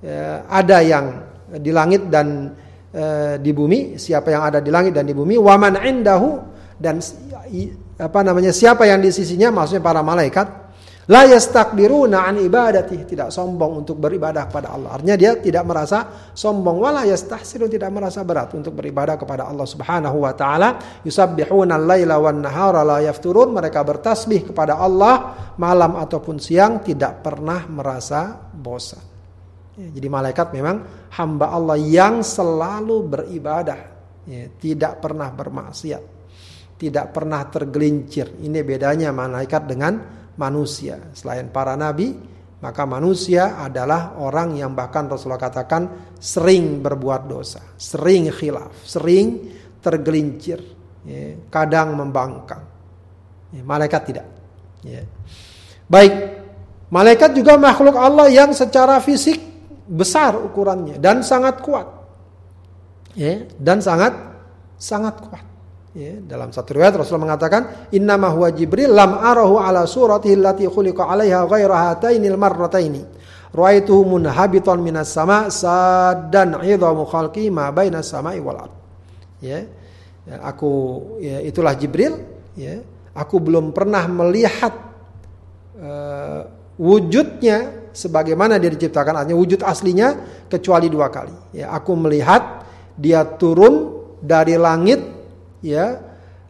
[0.03, 1.07] ya, ada yang
[1.47, 2.59] di langit dan
[2.91, 3.05] e,
[3.39, 3.95] di bumi.
[3.95, 5.39] Siapa yang ada di langit dan di bumi?
[5.39, 6.43] Waman indahu
[6.75, 6.99] dan
[7.97, 9.55] apa namanya siapa yang di sisinya?
[9.55, 10.66] Maksudnya para malaikat
[11.07, 14.99] La yastakbiruna an ibadati, tidak sombong untuk beribadah kepada Allah.
[14.99, 20.27] Artinya dia tidak merasa sombong wala yastahsirun tidak merasa berat untuk beribadah kepada Allah Subhanahu
[20.27, 20.99] wa taala.
[21.07, 23.55] Yusabbihuna al-laila wan nahara la yafturun.
[23.55, 29.15] Mereka bertasbih kepada Allah malam ataupun siang tidak pernah merasa bosan.
[29.79, 33.79] Ya, jadi malaikat memang hamba Allah yang selalu beribadah,
[34.27, 36.03] ya, tidak pernah bermaksiat,
[36.75, 38.43] tidak pernah tergelincir.
[38.43, 39.95] Ini bedanya malaikat dengan
[40.37, 41.01] manusia.
[41.17, 42.17] Selain para nabi,
[42.61, 49.53] maka manusia adalah orang yang bahkan Rasulullah katakan sering berbuat dosa, sering khilaf, sering
[49.85, 50.61] tergelincir,
[51.05, 52.65] ya, kadang membangkang.
[53.53, 54.27] Ya, malaikat tidak.
[54.83, 55.05] Ya.
[55.87, 56.43] Baik,
[56.91, 59.39] malaikat juga makhluk Allah yang secara fisik
[59.87, 61.87] besar ukurannya dan sangat kuat.
[63.57, 64.13] Dan sangat
[64.77, 65.56] sangat kuat.
[65.97, 71.09] Ya, dalam satu riwayat Rasulullah mengatakan, "Innama huwa Jibril lam arahu ala suratihi allati khuliqa
[71.09, 73.01] 'alaiha ghaira hatainil marrataini."
[73.57, 78.75] Ruaituhu munhabitan minas sama saddan 'idhamu khalqi ma baina samai wal ard.
[79.41, 79.65] Ya.
[80.45, 82.21] Aku ya, itulah Jibril,
[82.61, 82.85] ya.
[83.17, 84.77] Aku belum pernah melihat
[85.81, 86.45] uh,
[86.77, 90.13] wujudnya sebagaimana dia diciptakan artinya wujud aslinya
[90.53, 91.57] kecuali dua kali.
[91.57, 92.69] Ya, aku melihat
[93.01, 95.16] dia turun dari langit
[95.67, 95.99] ya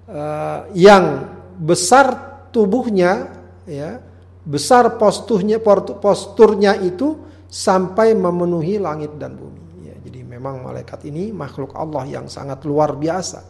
[0.05, 1.25] uh, yang
[1.57, 3.33] besar tubuhnya
[3.65, 4.05] ya
[4.45, 5.59] besar posturnya
[5.99, 7.17] posturnya itu
[7.49, 9.89] sampai memenuhi langit dan bumi.
[9.89, 13.43] Ya jadi memang malaikat ini makhluk Allah yang sangat luar biasa.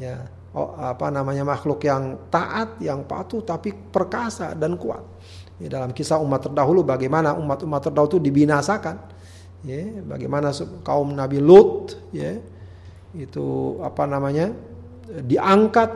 [0.00, 5.04] Ya oh, apa namanya makhluk yang taat yang patuh tapi perkasa dan kuat.
[5.62, 8.96] Ya, dalam kisah umat terdahulu bagaimana umat-umat terdahulu itu dibinasakan.
[9.64, 10.50] Ya bagaimana
[10.82, 12.36] kaum Nabi Lut ya
[13.14, 14.50] itu apa namanya
[15.04, 15.90] diangkat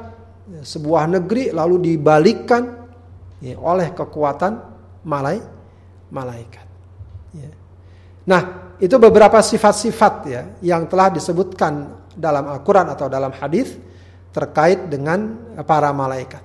[0.64, 2.62] sebuah negeri lalu dibalikkan
[3.44, 4.53] ya, oleh kekuatan
[5.05, 5.40] malai,
[6.12, 6.66] malaikat.
[7.37, 7.51] Ya.
[8.29, 8.42] Nah,
[8.79, 13.77] itu beberapa sifat-sifat ya yang telah disebutkan dalam Al-Quran atau dalam hadis
[14.33, 16.44] terkait dengan para malaikat.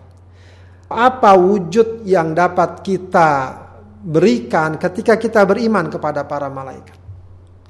[0.87, 3.29] Apa wujud yang dapat kita
[4.03, 6.97] berikan ketika kita beriman kepada para malaikat?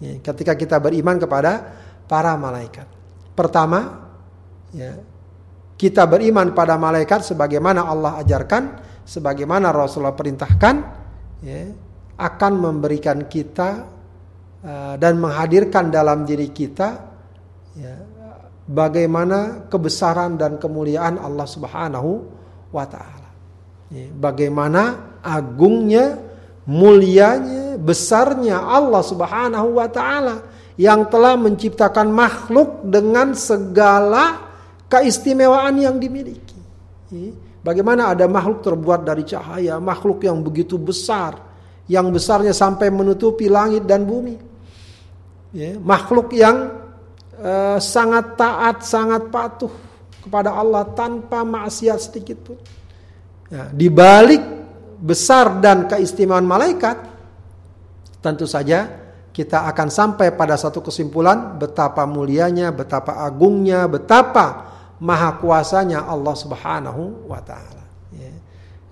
[0.01, 1.63] Ya, ketika kita beriman kepada
[2.09, 2.85] para malaikat.
[3.33, 4.02] Pertama,
[4.73, 4.97] Ya.
[5.77, 8.63] Kita beriman pada malaikat sebagaimana Allah ajarkan,
[9.05, 10.75] sebagaimana Rasulullah perintahkan,
[11.45, 11.69] ya,
[12.17, 13.69] akan memberikan kita
[14.63, 16.89] uh, dan menghadirkan dalam diri kita
[17.73, 17.95] ya,
[18.69, 22.11] bagaimana kebesaran dan kemuliaan Allah Subhanahu
[22.69, 23.29] wa taala.
[23.91, 26.21] Ya, bagaimana agungnya,
[26.69, 30.47] mulianya, besarnya Allah Subhanahu wa taala
[30.79, 34.52] yang telah menciptakan makhluk dengan segala
[34.89, 36.59] keistimewaan yang dimiliki.
[37.63, 41.39] Bagaimana ada makhluk terbuat dari cahaya, makhluk yang begitu besar,
[41.87, 44.35] yang besarnya sampai menutupi langit dan bumi.
[45.79, 46.75] Makhluk yang
[47.37, 49.71] uh, sangat taat, sangat patuh
[50.25, 52.57] kepada Allah tanpa maksiat sedikit pun.
[53.53, 54.41] Ya, di balik
[54.97, 56.97] besar dan keistimewaan malaikat,
[58.23, 58.87] tentu saja
[59.29, 64.72] kita akan sampai pada satu kesimpulan betapa mulianya, betapa agungnya, betapa
[65.03, 67.83] maha kuasanya Allah Subhanahu wa taala.
[68.15, 68.31] Ya.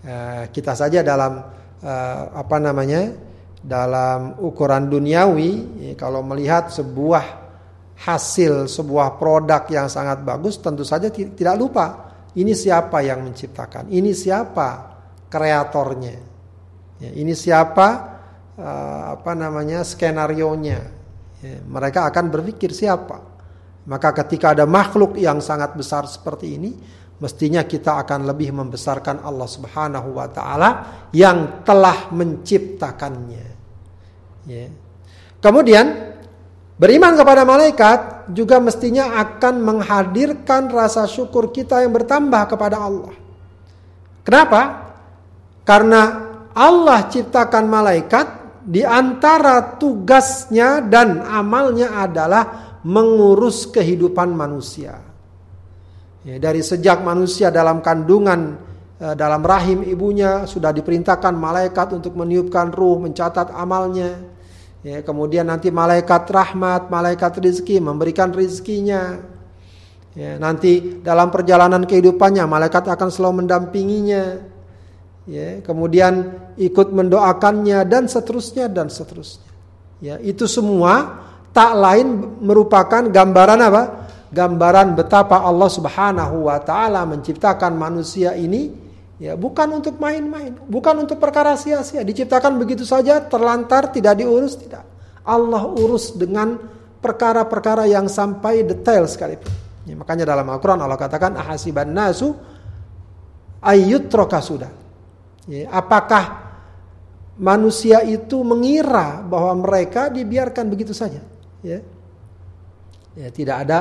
[0.03, 1.39] Uh, kita saja dalam
[1.79, 3.31] uh, apa namanya?
[3.61, 7.21] dalam ukuran duniawi ya, kalau melihat sebuah
[7.93, 14.15] hasil sebuah produk yang sangat bagus tentu saja tidak lupa ini siapa yang menciptakan, ini
[14.15, 14.97] siapa
[15.27, 16.15] kreatornya.
[17.01, 17.87] Ya, ini siapa
[18.55, 20.79] uh, apa namanya skenario nya.
[21.43, 23.40] Ya, mereka akan berpikir siapa
[23.89, 26.71] maka ketika ada makhluk yang sangat besar seperti ini,
[27.17, 30.69] mestinya kita akan lebih membesarkan Allah Subhanahu wa taala
[31.13, 33.47] yang telah menciptakannya.
[34.45, 34.69] Ya.
[35.41, 36.17] Kemudian
[36.77, 43.13] beriman kepada malaikat juga mestinya akan menghadirkan rasa syukur kita yang bertambah kepada Allah.
[44.21, 44.93] Kenapa?
[45.65, 46.01] Karena
[46.53, 48.27] Allah ciptakan malaikat
[48.61, 55.01] di antara tugasnya dan amalnya adalah mengurus kehidupan manusia.
[56.21, 58.61] Ya, dari sejak manusia dalam kandungan
[59.01, 64.21] eh, dalam rahim ibunya sudah diperintahkan malaikat untuk meniupkan ruh, mencatat amalnya.
[64.81, 69.21] Ya, kemudian nanti malaikat rahmat, malaikat rizki memberikan rizkinya.
[70.11, 74.41] Ya, nanti dalam perjalanan kehidupannya malaikat akan selalu mendampinginya.
[75.29, 79.49] Ya, kemudian ikut mendoakannya dan seterusnya dan seterusnya.
[80.01, 83.83] Ya, itu semua tak lain merupakan gambaran apa?
[84.31, 88.81] Gambaran betapa Allah Subhanahu wa taala menciptakan manusia ini
[89.21, 92.01] Ya, bukan untuk main-main, bukan untuk perkara sia-sia.
[92.01, 94.81] Diciptakan begitu saja, terlantar, tidak diurus, tidak.
[95.21, 96.57] Allah urus dengan
[96.97, 99.53] perkara-perkara yang sampai detail sekalipun.
[99.85, 102.33] Ya, makanya dalam Al-Quran Allah katakan ahasiban nasu
[103.61, 104.73] ayyutroka sudah.
[105.45, 106.57] Ya, apakah
[107.37, 111.21] manusia itu mengira bahwa mereka dibiarkan begitu saja?
[111.61, 111.79] Ya,
[113.15, 113.79] ya tidak ada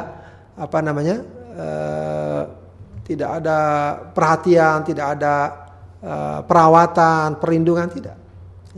[0.56, 1.16] apa namanya?
[1.50, 2.42] Uh,
[3.04, 3.58] tidak ada
[4.14, 5.34] perhatian, tidak ada
[6.04, 8.16] uh, perawatan, perlindungan tidak.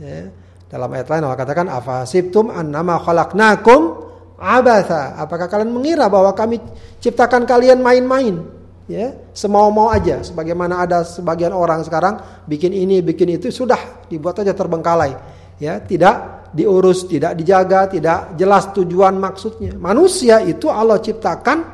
[0.01, 0.33] Ya.
[0.73, 4.09] Dalam ayat lain Allah katakan afasibtum annama khalaqnakum
[4.41, 5.13] abatha.
[5.21, 6.57] Apakah kalian mengira bahwa kami
[6.97, 8.41] ciptakan kalian main-main?
[8.83, 13.79] Ya, semau-mau aja sebagaimana ada sebagian orang sekarang bikin ini, bikin itu sudah
[14.11, 15.15] dibuat aja terbengkalai.
[15.55, 19.73] Ya, tidak diurus, tidak dijaga, tidak jelas tujuan maksudnya.
[19.75, 21.73] Manusia itu Allah ciptakan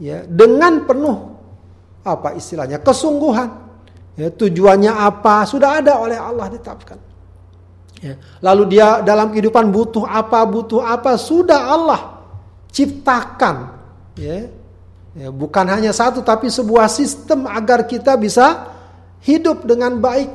[0.00, 1.36] ya dengan penuh
[2.06, 3.48] apa istilahnya kesungguhan
[4.14, 6.98] ya, tujuannya apa sudah ada oleh Allah ditetapkan
[7.98, 8.14] ya.
[8.44, 12.00] lalu dia dalam kehidupan butuh apa butuh apa sudah Allah
[12.70, 13.74] ciptakan
[14.14, 14.46] ya.
[15.16, 18.70] ya bukan hanya satu tapi sebuah sistem agar kita bisa
[19.24, 20.30] hidup dengan baik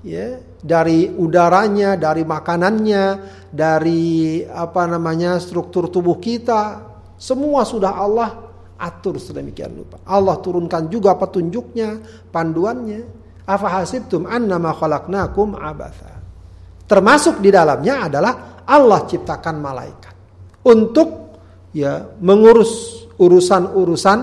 [0.00, 3.04] ya dari udaranya dari makanannya
[3.48, 10.00] dari apa namanya struktur tubuh kita semua sudah Allah atur sedemikian rupa.
[10.08, 12.00] Allah turunkan juga petunjuknya,
[12.32, 13.20] panduannya.
[13.44, 16.16] Afa hasibtum annama khalaqnakum abatha.
[16.88, 20.14] Termasuk di dalamnya adalah Allah ciptakan malaikat
[20.64, 21.36] untuk
[21.76, 24.18] ya mengurus urusan-urusan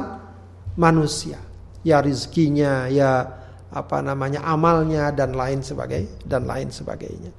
[0.80, 1.38] manusia.
[1.86, 3.37] Ya rizkinya, ya
[3.78, 7.32] apa namanya amalnya dan lain sebagainya dan lain sebagainya.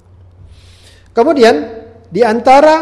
[1.11, 1.55] Kemudian
[2.07, 2.75] di antara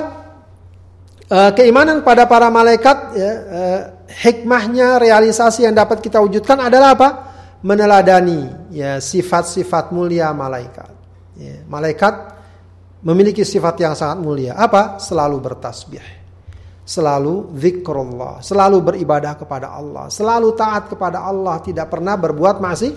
[1.25, 7.09] uh, keimanan pada para malaikat ya, uh, hikmahnya realisasi yang dapat kita wujudkan adalah apa?
[7.65, 10.93] Meneladani ya sifat-sifat mulia malaikat.
[11.37, 12.37] Ya, malaikat
[13.01, 14.53] memiliki sifat yang sangat mulia.
[14.53, 15.01] Apa?
[15.01, 16.05] Selalu bertasbih.
[16.87, 22.95] Selalu zikrullah, selalu beribadah kepada Allah, selalu taat kepada Allah, tidak pernah berbuat maksiat,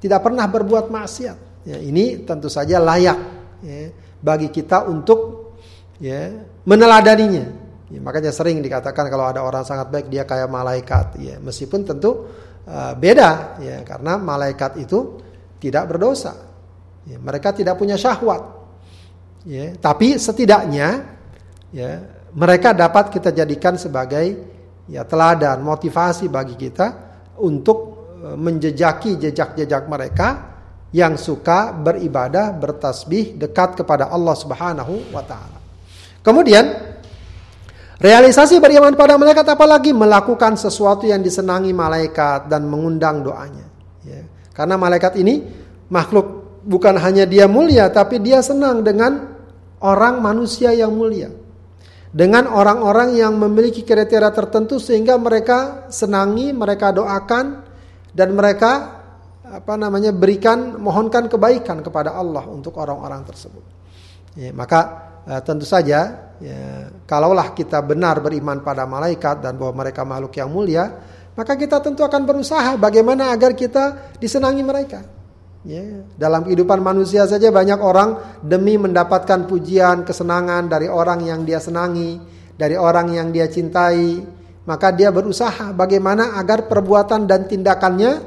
[0.00, 1.68] tidak pernah berbuat maksiat.
[1.68, 3.18] Ya, ini tentu saja layak
[3.60, 3.92] ya,
[4.24, 5.52] bagi kita untuk
[6.00, 6.32] ya,
[6.64, 7.44] meneladaninya.
[7.92, 11.20] Ya, makanya sering dikatakan kalau ada orang sangat baik dia kayak malaikat.
[11.20, 12.32] Ya, meskipun tentu
[12.64, 15.20] uh, beda ya karena malaikat itu
[15.60, 16.32] tidak berdosa.
[17.04, 18.56] Ya, mereka tidak punya syahwat.
[19.44, 21.04] Ya, tapi setidaknya
[21.72, 21.90] ya
[22.32, 24.48] mereka dapat kita jadikan sebagai
[24.88, 26.94] ya teladan, motivasi bagi kita
[27.40, 30.28] untuk menjejaki jejak-jejak mereka
[30.90, 35.58] yang suka beribadah, bertasbih dekat kepada Allah Subhanahu wa taala.
[36.20, 36.90] Kemudian
[38.00, 43.68] Realisasi beriman pada malaikat apalagi melakukan sesuatu yang disenangi malaikat dan mengundang doanya.
[44.08, 44.24] Ya.
[44.56, 45.44] Karena malaikat ini
[45.92, 49.36] makhluk bukan hanya dia mulia tapi dia senang dengan
[49.84, 51.28] orang manusia yang mulia.
[52.08, 57.68] Dengan orang-orang yang memiliki kriteria tertentu sehingga mereka senangi, mereka doakan
[58.14, 59.00] dan mereka
[59.50, 63.64] apa namanya berikan mohonkan kebaikan kepada Allah untuk orang-orang tersebut.
[64.38, 64.80] Ya, maka
[65.26, 70.50] uh, tentu saja ya, kalaulah kita benar beriman pada malaikat dan bahwa mereka makhluk yang
[70.54, 70.86] mulia,
[71.34, 75.02] maka kita tentu akan berusaha bagaimana agar kita disenangi mereka.
[75.60, 81.60] Ya, dalam kehidupan manusia saja banyak orang demi mendapatkan pujian, kesenangan dari orang yang dia
[81.60, 82.16] senangi,
[82.56, 84.24] dari orang yang dia cintai,
[84.68, 88.20] maka dia berusaha bagaimana agar perbuatan dan tindakannya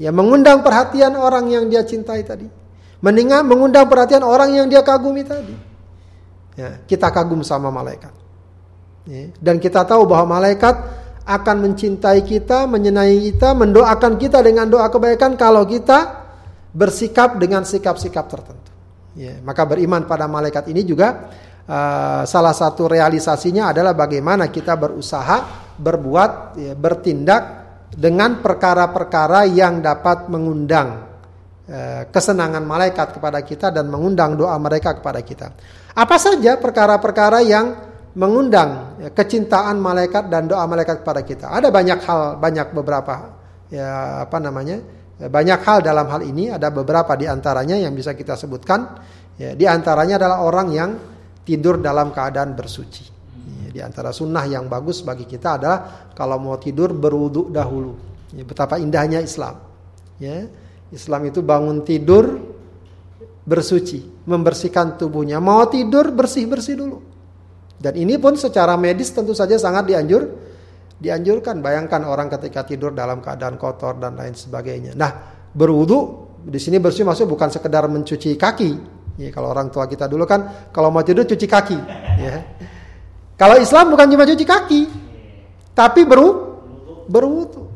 [0.00, 2.48] ya mengundang perhatian orang yang dia cintai tadi.
[3.00, 5.56] Mendingan mengundang perhatian orang yang dia kagumi tadi.
[6.58, 8.12] Ya, kita kagum sama malaikat.
[9.08, 10.76] Ya, dan kita tahu bahwa malaikat
[11.24, 16.28] akan mencintai kita, menyenangi kita, mendoakan kita dengan doa kebaikan kalau kita
[16.76, 18.70] bersikap dengan sikap-sikap tertentu.
[19.16, 21.32] Ya, maka beriman pada malaikat ini juga
[21.70, 27.42] uh, salah satu realisasinya adalah bagaimana kita berusaha berbuat, ya, bertindak
[27.94, 31.06] dengan perkara-perkara yang dapat mengundang
[31.70, 35.54] uh, kesenangan malaikat kepada kita dan mengundang doa mereka kepada kita.
[35.94, 37.66] Apa saja perkara-perkara yang
[38.18, 41.46] mengundang ya, kecintaan malaikat dan doa malaikat kepada kita.
[41.54, 43.38] Ada banyak hal, banyak beberapa
[43.70, 44.82] ya apa namanya?
[45.20, 48.98] Ya, banyak hal dalam hal ini, ada beberapa di antaranya yang bisa kita sebutkan.
[49.36, 50.90] Ya, di antaranya adalah orang yang
[51.50, 53.18] tidur dalam keadaan bersuci.
[53.66, 55.78] Ya, di antara sunnah yang bagus bagi kita adalah
[56.14, 57.98] kalau mau tidur berwudhu dahulu.
[58.30, 59.58] Ya, betapa indahnya Islam.
[60.22, 60.46] Ya,
[60.94, 62.38] Islam itu bangun tidur
[63.42, 65.42] bersuci, membersihkan tubuhnya.
[65.42, 66.98] Mau tidur bersih-bersih dulu.
[67.80, 70.22] Dan ini pun secara medis tentu saja sangat dianjur
[71.00, 71.58] dianjurkan.
[71.58, 74.94] Bayangkan orang ketika tidur dalam keadaan kotor dan lain sebagainya.
[74.94, 75.10] Nah,
[75.50, 78.70] berwudu Di sini bersih maksudnya bukan sekedar mencuci kaki.
[79.20, 81.76] Ya, kalau orang tua kita dulu kan kalau mau tidur cuci kaki.
[82.16, 82.40] Ya.
[83.36, 84.80] Kalau Islam bukan cuma cuci kaki,
[85.76, 86.56] tapi beru
[87.04, 87.68] berwudu.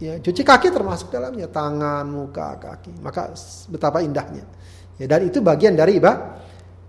[0.00, 3.04] Ya, cuci kaki termasuk dalamnya tangan, muka, kaki.
[3.04, 3.36] Maka
[3.68, 4.48] betapa indahnya.
[4.96, 6.40] Ya, dan itu bagian dari ibadah.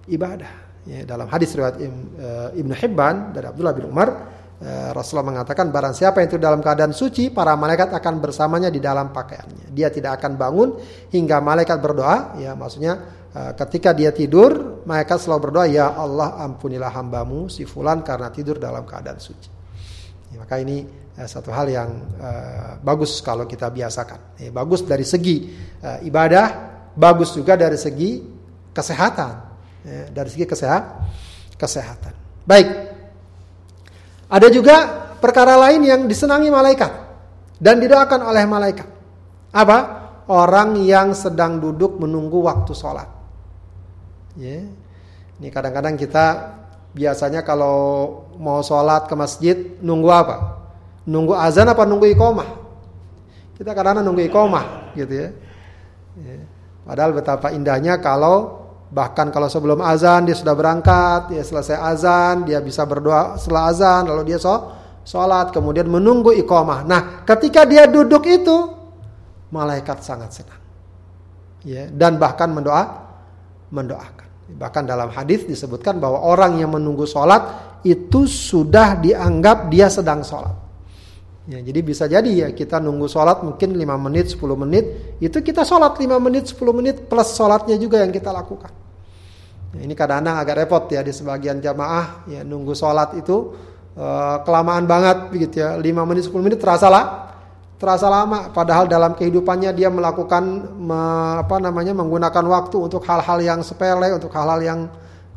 [0.07, 0.53] ibadah.
[0.87, 4.09] Ya, dalam hadis riwayat eh, Ibnu Hibban dari Abdullah bin Umar,
[4.63, 8.79] eh, Rasulullah mengatakan barang siapa yang itu dalam keadaan suci, para malaikat akan bersamanya di
[8.79, 9.75] dalam pakaiannya.
[9.75, 10.69] Dia tidak akan bangun
[11.11, 12.39] hingga malaikat berdoa.
[12.39, 18.27] Ya, maksudnya ketika dia tidur, malaikat selalu berdoa, ya Allah ampunilah hambamu si fulan karena
[18.27, 19.47] tidur dalam keadaan suci.
[20.31, 21.91] Ya, maka ini Eh, satu hal yang
[22.23, 24.41] uh, bagus kalau kita biasakan.
[24.41, 25.51] Ya, bagus dari segi
[25.83, 26.47] uh, ibadah,
[26.95, 28.23] bagus juga dari segi
[28.73, 29.31] kesehatan.
[29.83, 30.83] Ya, dari segi kesehat,
[31.61, 32.15] kesehatan.
[32.47, 32.67] Baik.
[34.31, 34.75] Ada juga
[35.19, 36.89] perkara lain yang disenangi malaikat
[37.59, 38.87] dan didoakan oleh malaikat.
[39.53, 39.77] Apa?
[40.31, 43.20] Orang yang sedang duduk menunggu waktu sholat.
[44.37, 44.67] Ya.
[45.41, 46.55] Ini kadang-kadang kita
[46.93, 47.77] biasanya kalau
[48.37, 50.37] mau sholat ke masjid nunggu apa?
[51.07, 52.49] Nunggu azan apa nunggu iqomah?
[53.57, 55.29] Kita kadang-kadang nunggu iqomah gitu ya.
[56.21, 56.37] ya.
[56.85, 62.59] Padahal betapa indahnya kalau bahkan kalau sebelum azan dia sudah berangkat, dia selesai azan, dia
[62.59, 64.39] bisa berdoa setelah azan, lalu dia
[65.07, 66.83] sholat, kemudian menunggu iqomah.
[66.85, 68.57] Nah, ketika dia duduk itu,
[69.49, 70.61] malaikat sangat senang.
[71.61, 73.09] Ya, dan bahkan mendoa,
[73.69, 74.20] mendoakan.
[74.57, 80.53] Bahkan dalam hadis disebutkan bahwa orang yang menunggu sholat itu sudah dianggap dia sedang sholat.
[81.49, 85.65] Ya, jadi bisa jadi ya kita nunggu sholat mungkin 5 menit, 10 menit, itu kita
[85.65, 88.69] sholat 5 menit, 10 menit plus sholatnya juga yang kita lakukan.
[89.73, 93.57] Ya, ini kadang-kadang agak repot ya di sebagian jamaah ya nunggu sholat itu
[93.97, 97.30] uh, kelamaan banget begitu ya, 5 menit, 10 menit terasa lah,
[97.81, 98.53] terasa lama.
[98.53, 100.43] Padahal dalam kehidupannya dia melakukan
[100.77, 101.01] me,
[101.41, 104.79] apa namanya menggunakan waktu untuk hal-hal yang sepele, untuk hal-hal yang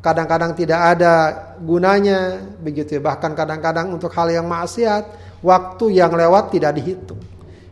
[0.05, 1.33] kadang-kadang tidak ada
[1.65, 3.03] gunanya begitu ya.
[3.03, 7.21] Bahkan kadang-kadang untuk hal yang maksiat Waktu yang lewat tidak dihitung.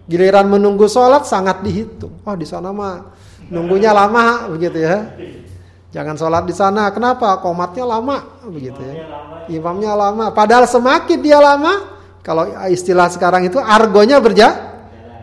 [0.05, 2.21] Giliran menunggu sholat sangat dihitung.
[2.21, 3.17] Oh di sana mah
[3.49, 5.09] nunggunya lama begitu ya.
[5.89, 6.93] Jangan sholat di sana.
[6.93, 7.41] Kenapa?
[7.41, 9.09] Komatnya lama begitu ya.
[9.49, 10.37] Imamnya lama.
[10.37, 11.92] Padahal semakin dia lama,
[12.23, 14.49] kalau istilah sekarang itu argonya berja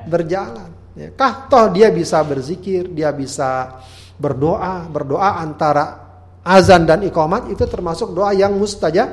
[0.03, 0.67] berjalan.
[0.99, 3.79] Ya, kah toh dia bisa berzikir, dia bisa
[4.19, 6.11] berdoa, berdoa antara
[6.43, 9.07] azan dan ikomat itu termasuk doa yang mustajab,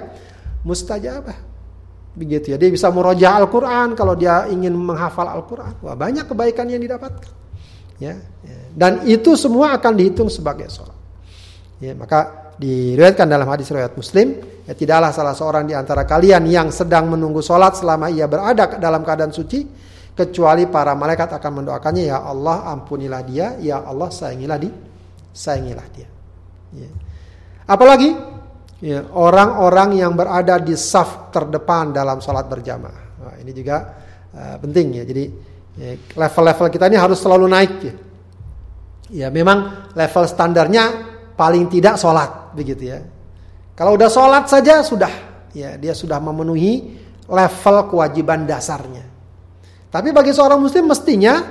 [0.67, 1.39] mustajabah.
[2.17, 2.57] Begitu ya.
[2.59, 5.79] Dia bisa murojaah Al-Quran kalau dia ingin menghafal Al-Quran.
[5.85, 7.31] Wah banyak kebaikan yang didapatkan.
[8.03, 8.59] Ya, ya.
[8.75, 10.97] Dan itu semua akan dihitung sebagai sholat.
[11.77, 16.69] Ya, maka diriwayatkan dalam hadis riwayat Muslim, ya tidaklah salah seorang di antara kalian yang
[16.75, 19.63] sedang menunggu sholat selama ia berada dalam keadaan suci,
[20.17, 24.71] kecuali para malaikat akan mendoakannya, ya Allah ampunilah dia, ya Allah sayangilah di,
[25.31, 26.09] sayangilah dia.
[26.75, 26.91] Ya.
[27.71, 28.11] Apalagi
[28.83, 33.05] ya, orang-orang yang berada di saf terdepan dalam sholat berjamaah.
[33.23, 33.77] Nah, ini juga
[34.35, 35.05] uh, penting ya.
[35.07, 35.25] Jadi
[35.79, 37.95] ya, level-level kita ini harus selalu naik ya.
[39.07, 40.85] Ya memang level standarnya
[41.39, 42.99] paling tidak sholat begitu ya.
[43.77, 45.13] Kalau udah sholat saja sudah.
[45.53, 46.97] Ya dia sudah memenuhi
[47.29, 49.05] level kewajiban dasarnya.
[49.93, 51.45] Tapi bagi seorang muslim mestinya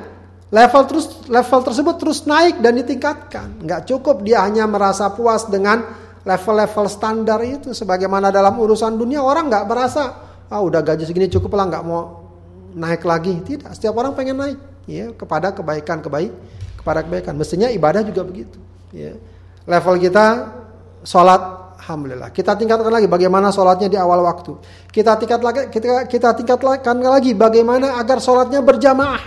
[0.50, 3.62] level terus level tersebut terus naik dan ditingkatkan.
[3.62, 5.86] Nggak cukup dia hanya merasa puas dengan
[6.26, 7.74] level-level standar itu.
[7.74, 10.04] Sebagaimana dalam urusan dunia orang nggak berasa
[10.46, 12.30] ah udah gaji segini cukup lah nggak mau
[12.74, 13.38] naik lagi.
[13.42, 14.60] Tidak setiap orang pengen naik.
[14.86, 16.34] Ya kepada kebaikan kebaik
[16.78, 17.34] kepada kebaikan.
[17.38, 18.58] Mestinya ibadah juga begitu.
[18.94, 19.18] Ya
[19.66, 20.54] level kita
[21.02, 22.34] sholat Alhamdulillah.
[22.34, 24.58] Kita tingkatkan lagi bagaimana sholatnya di awal waktu.
[24.90, 29.22] Kita tingkat lagi, kita, kita tingkatkan lagi bagaimana agar sholatnya berjamaah.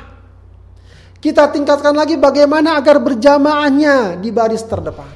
[1.23, 5.07] Kita tingkatkan lagi bagaimana agar berjamaahnya di baris terdepan.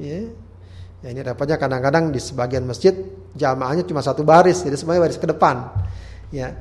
[0.00, 0.32] Ya.
[1.04, 2.96] Ya ini repotnya kadang-kadang di sebagian masjid
[3.36, 5.68] jamaahnya cuma satu baris, jadi semuanya baris ke depan.
[6.32, 6.56] Ya.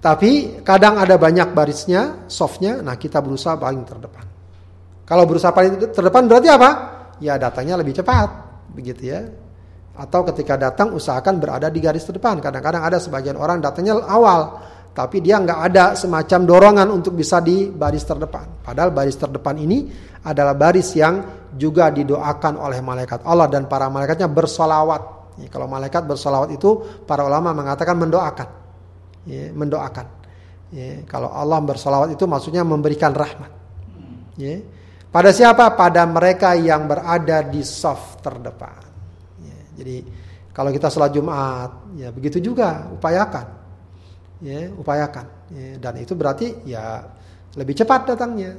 [0.00, 4.24] Tapi kadang ada banyak barisnya, softnya, nah kita berusaha paling terdepan.
[5.04, 6.70] Kalau berusaha paling terdepan berarti apa?
[7.20, 9.28] Ya datangnya lebih cepat, begitu ya.
[9.94, 12.42] Atau ketika datang usahakan berada di garis terdepan.
[12.42, 14.58] Kadang-kadang ada sebagian orang datangnya awal,
[14.94, 18.62] tapi dia nggak ada semacam dorongan untuk bisa di baris terdepan.
[18.62, 19.90] Padahal baris terdepan ini
[20.22, 25.02] adalah baris yang juga didoakan oleh malaikat Allah dan para malaikatnya bersolawat.
[25.42, 28.48] Ya, kalau malaikat bersolawat itu para ulama mengatakan mendoakan,
[29.26, 30.06] ya, mendoakan.
[30.70, 33.50] Ya, kalau Allah bersolawat itu maksudnya memberikan rahmat.
[34.38, 34.62] Ya.
[35.14, 35.78] Pada siapa?
[35.78, 38.82] Pada mereka yang berada di soft terdepan.
[39.38, 39.96] Ya, jadi
[40.50, 43.64] kalau kita sholat Jumat, ya begitu juga upayakan
[44.44, 47.00] ya upayakan ya, dan itu berarti ya
[47.56, 48.52] lebih cepat datangnya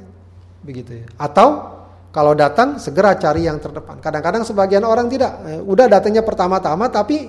[0.66, 1.06] begitu ya.
[1.14, 1.78] Atau
[2.10, 4.00] kalau datang segera cari yang terdepan.
[4.00, 7.28] Kadang-kadang sebagian orang tidak, eh, udah datangnya pertama-tama tapi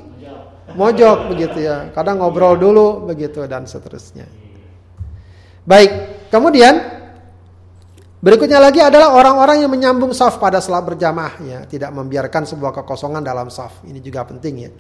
[0.74, 1.92] mojok begitu ya.
[1.92, 4.26] Kadang ngobrol dulu begitu dan seterusnya.
[5.68, 6.97] Baik, kemudian
[8.18, 13.22] berikutnya lagi adalah orang-orang yang menyambung saf pada salat berjamaah ya, tidak membiarkan sebuah kekosongan
[13.22, 13.86] dalam saf.
[13.86, 14.72] Ini juga penting ya.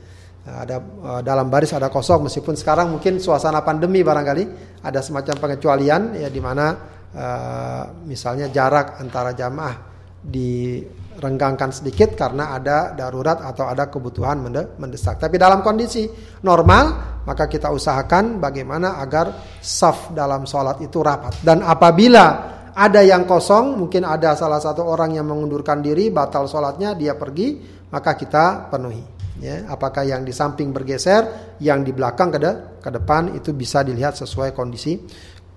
[0.47, 4.43] Ada eh, dalam baris ada kosong meskipun sekarang mungkin suasana pandemi barangkali
[4.79, 6.65] ada semacam pengecualian ya di mana
[7.11, 9.75] uh, misalnya jarak antara jamaah
[10.23, 14.39] direnggangkan sedikit karena ada darurat atau ada kebutuhan
[14.79, 15.19] mendesak.
[15.19, 16.07] Tapi dalam kondisi
[16.43, 21.43] normal maka kita usahakan bagaimana agar saf dalam sholat itu rapat.
[21.43, 26.93] Dan apabila ada yang kosong, mungkin ada salah satu orang yang mengundurkan diri, batal sholatnya,
[26.93, 27.57] dia pergi,
[27.89, 29.17] maka kita penuhi.
[29.37, 32.51] Ya, apakah yang di samping bergeser, yang di belakang ke, de,
[32.81, 34.97] ke depan itu bisa dilihat sesuai kondisi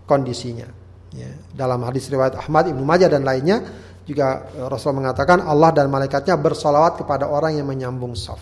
[0.05, 0.68] kondisinya.
[1.12, 3.64] Ya, dalam hadis riwayat Ahmad, Ibnu Majah dan lainnya
[4.05, 8.41] juga Rasul mengatakan Allah dan malaikatnya bersolawat kepada orang yang menyambung saf.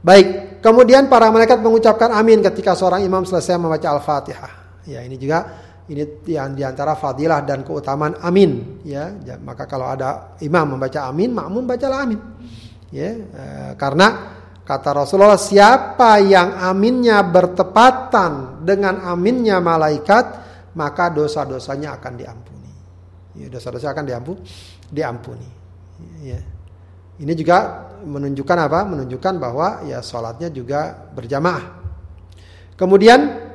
[0.00, 4.52] Baik, kemudian para malaikat mengucapkan amin ketika seorang imam selesai membaca Al-Fatihah.
[4.88, 5.44] Ya, ini juga
[5.90, 8.78] ini yang di antara fadilah dan keutamaan amin.
[8.86, 9.10] Ya,
[9.42, 12.20] maka kalau ada imam membaca amin, makmum bacalah amin.
[12.94, 20.24] Ya, eh, karena kata Rasulullah, siapa yang aminnya bertepatan dengan aminnya malaikat,
[20.78, 22.70] maka dosa-dosanya akan diampuni.
[23.34, 24.40] Ya, dosa-dosa akan diampuni,
[24.94, 25.48] diampuni.
[26.22, 26.38] Ya.
[27.20, 28.86] Ini juga menunjukkan apa?
[28.86, 31.82] Menunjukkan bahwa ya sholatnya juga berjamaah.
[32.78, 33.49] Kemudian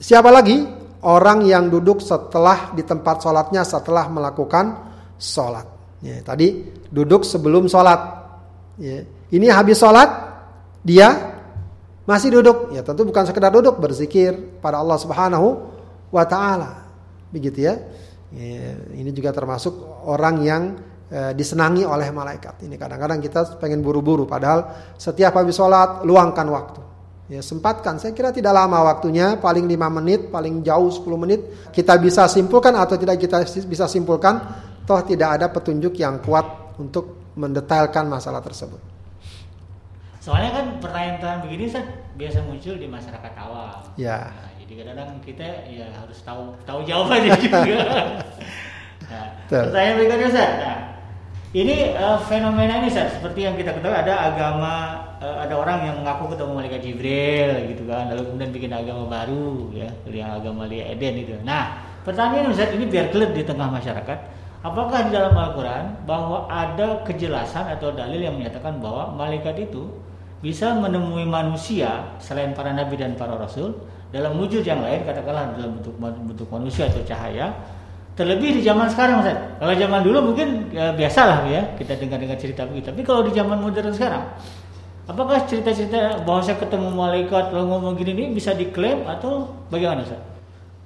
[0.00, 0.62] siapa lagi?
[1.06, 4.74] Orang yang duduk setelah di tempat sholatnya setelah melakukan
[5.20, 5.66] sholat.
[6.02, 8.00] Ya, tadi duduk sebelum sholat.
[8.76, 10.08] Ya, ini habis sholat
[10.82, 11.36] dia
[12.06, 12.74] masih duduk.
[12.74, 15.48] Ya tentu bukan sekedar duduk berzikir pada Allah Subhanahu
[16.10, 16.86] wa taala.
[17.30, 17.74] Begitu ya.
[18.30, 19.74] ya ini juga termasuk
[20.06, 20.62] orang yang
[21.10, 22.62] e, disenangi oleh malaikat.
[22.62, 26.80] Ini kadang-kadang kita pengen buru-buru, padahal setiap habis sholat luangkan waktu.
[27.26, 31.42] Ya sempatkan, saya kira tidak lama waktunya, paling 5 menit, paling jauh 10 menit.
[31.74, 34.38] Kita bisa simpulkan atau tidak kita bisa simpulkan,
[34.86, 38.78] toh tidak ada petunjuk yang kuat untuk mendetailkan masalah tersebut.
[40.22, 43.78] Soalnya kan pertanyaan-pertanyaan begini Seth, biasa muncul di masyarakat awam.
[43.98, 44.30] Ya.
[44.30, 47.62] Nah, jadi kadang-kadang kita ya harus tahu tahu jawabannya juga.
[49.06, 50.54] nah, pertanyaan berikutnya Seth.
[50.62, 50.78] Nah,
[51.56, 56.36] ini uh, fenomena ini seperti yang kita ketahui ada agama uh, ada orang yang mengaku
[56.36, 61.16] ketemu malaikat Jibril gitu kan, lalu kemudian bikin agama baru ya, yang agama Lia Eden
[61.16, 61.32] itu.
[61.48, 64.18] Nah, pertanyaan Ustaz ini biar clear di tengah masyarakat,
[64.60, 69.88] apakah di dalam Al-Qur'an bahwa ada kejelasan atau dalil yang menyatakan bahwa malaikat itu
[70.44, 73.72] bisa menemui manusia selain para nabi dan para rasul
[74.12, 77.56] dalam wujud yang lain katakanlah dalam bentuk bentuk manusia atau cahaya
[78.16, 79.60] Terlebih di zaman sekarang, Ustaz.
[79.60, 82.88] Kalau zaman dulu mungkin ya, biasa lah ya kita dengar-dengar cerita begitu.
[82.88, 84.24] Tapi kalau di zaman modern sekarang,
[85.04, 90.20] apakah cerita-cerita bahwa saya ketemu malaikat lalu ngomong gini ini bisa diklaim atau bagaimana, Ustaz?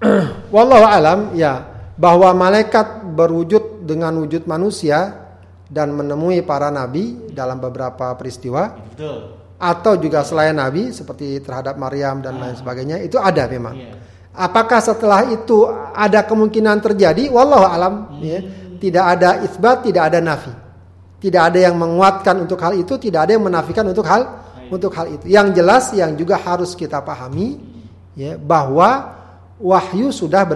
[0.55, 5.31] Wallahu alam, ya bahwa malaikat berwujud dengan wujud manusia
[5.71, 8.75] dan menemui para nabi dalam beberapa peristiwa.
[8.91, 9.39] Betul.
[9.61, 12.49] Atau juga selain nabi seperti terhadap Maryam dan ah.
[12.49, 13.79] lain sebagainya itu ada memang.
[13.79, 14.10] Yeah.
[14.31, 17.27] Apakah setelah itu ada kemungkinan terjadi?
[17.35, 17.95] Wallahu alam.
[18.23, 18.41] Ya.
[18.81, 20.55] Tidak ada isbat, tidak ada nafi.
[21.21, 24.41] Tidak ada yang menguatkan untuk hal itu, tidak ada yang menafikan untuk hal
[24.73, 25.29] untuk hal itu.
[25.29, 27.61] Yang jelas yang juga harus kita pahami
[28.17, 29.21] ya bahwa
[29.61, 30.49] wahyu sudah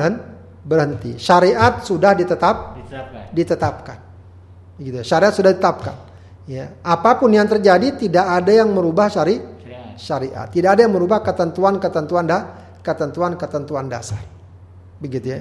[0.64, 1.20] berhenti.
[1.20, 3.22] Syariat sudah ditetap ditetapkan.
[3.34, 3.98] ditetapkan.
[4.80, 4.98] Gitu.
[5.04, 5.96] Syariat sudah ditetapkan.
[6.44, 9.40] Ya, apa pun yang terjadi tidak ada yang merubah syari
[9.96, 10.48] syariat.
[10.48, 14.20] Tidak ada yang merubah ketentuan-ketentuan dah ketentuan-ketentuan dasar.
[15.00, 15.40] Begitu ya.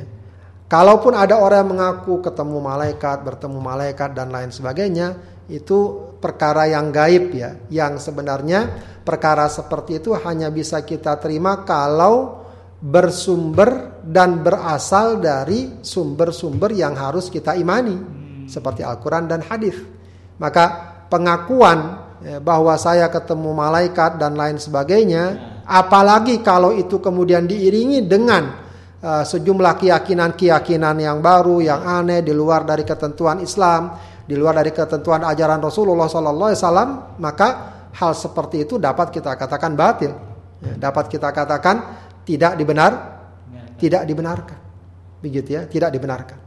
[0.71, 5.13] Kalaupun ada orang yang mengaku ketemu malaikat, bertemu malaikat dan lain sebagainya,
[5.51, 7.59] itu perkara yang gaib ya.
[7.69, 8.73] Yang sebenarnya
[9.05, 12.41] perkara seperti itu hanya bisa kita terima kalau
[12.83, 17.95] bersumber dan berasal dari sumber-sumber yang harus kita imani
[18.49, 19.77] seperti Al-Qur'an dan hadis.
[20.41, 20.65] Maka
[21.07, 28.43] pengakuan ya, bahwa saya ketemu malaikat dan lain sebagainya Apalagi kalau itu kemudian diiringi dengan
[28.99, 34.71] uh, sejumlah keyakinan-keyakinan yang baru, yang aneh di luar dari ketentuan Islam, di luar dari
[34.75, 36.89] ketentuan ajaran Rasulullah Sallallahu Alaihi Wasallam,
[37.19, 37.47] maka
[37.95, 40.11] hal seperti itu dapat kita katakan batil,
[40.63, 41.75] ya, dapat kita katakan
[42.23, 42.91] tidak dibenar,
[43.79, 44.59] tidak dibenarkan,
[45.19, 46.39] begitu ya, tidak dibenarkan.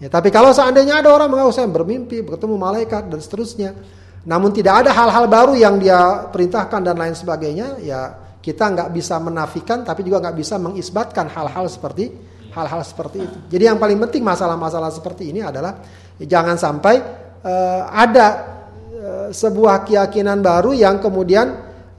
[0.00, 3.72] Ya, tapi kalau seandainya ada orang mengaku saya bermimpi bertemu malaikat dan seterusnya,
[4.28, 9.16] namun tidak ada hal-hal baru yang dia perintahkan dan lain sebagainya, ya kita nggak bisa
[9.16, 12.12] menafikan tapi juga nggak bisa mengisbatkan hal-hal seperti
[12.52, 13.38] hal-hal seperti itu.
[13.56, 15.80] Jadi yang paling penting masalah-masalah seperti ini adalah
[16.20, 16.94] jangan sampai
[17.40, 18.26] uh, ada
[18.92, 21.46] uh, sebuah keyakinan baru yang kemudian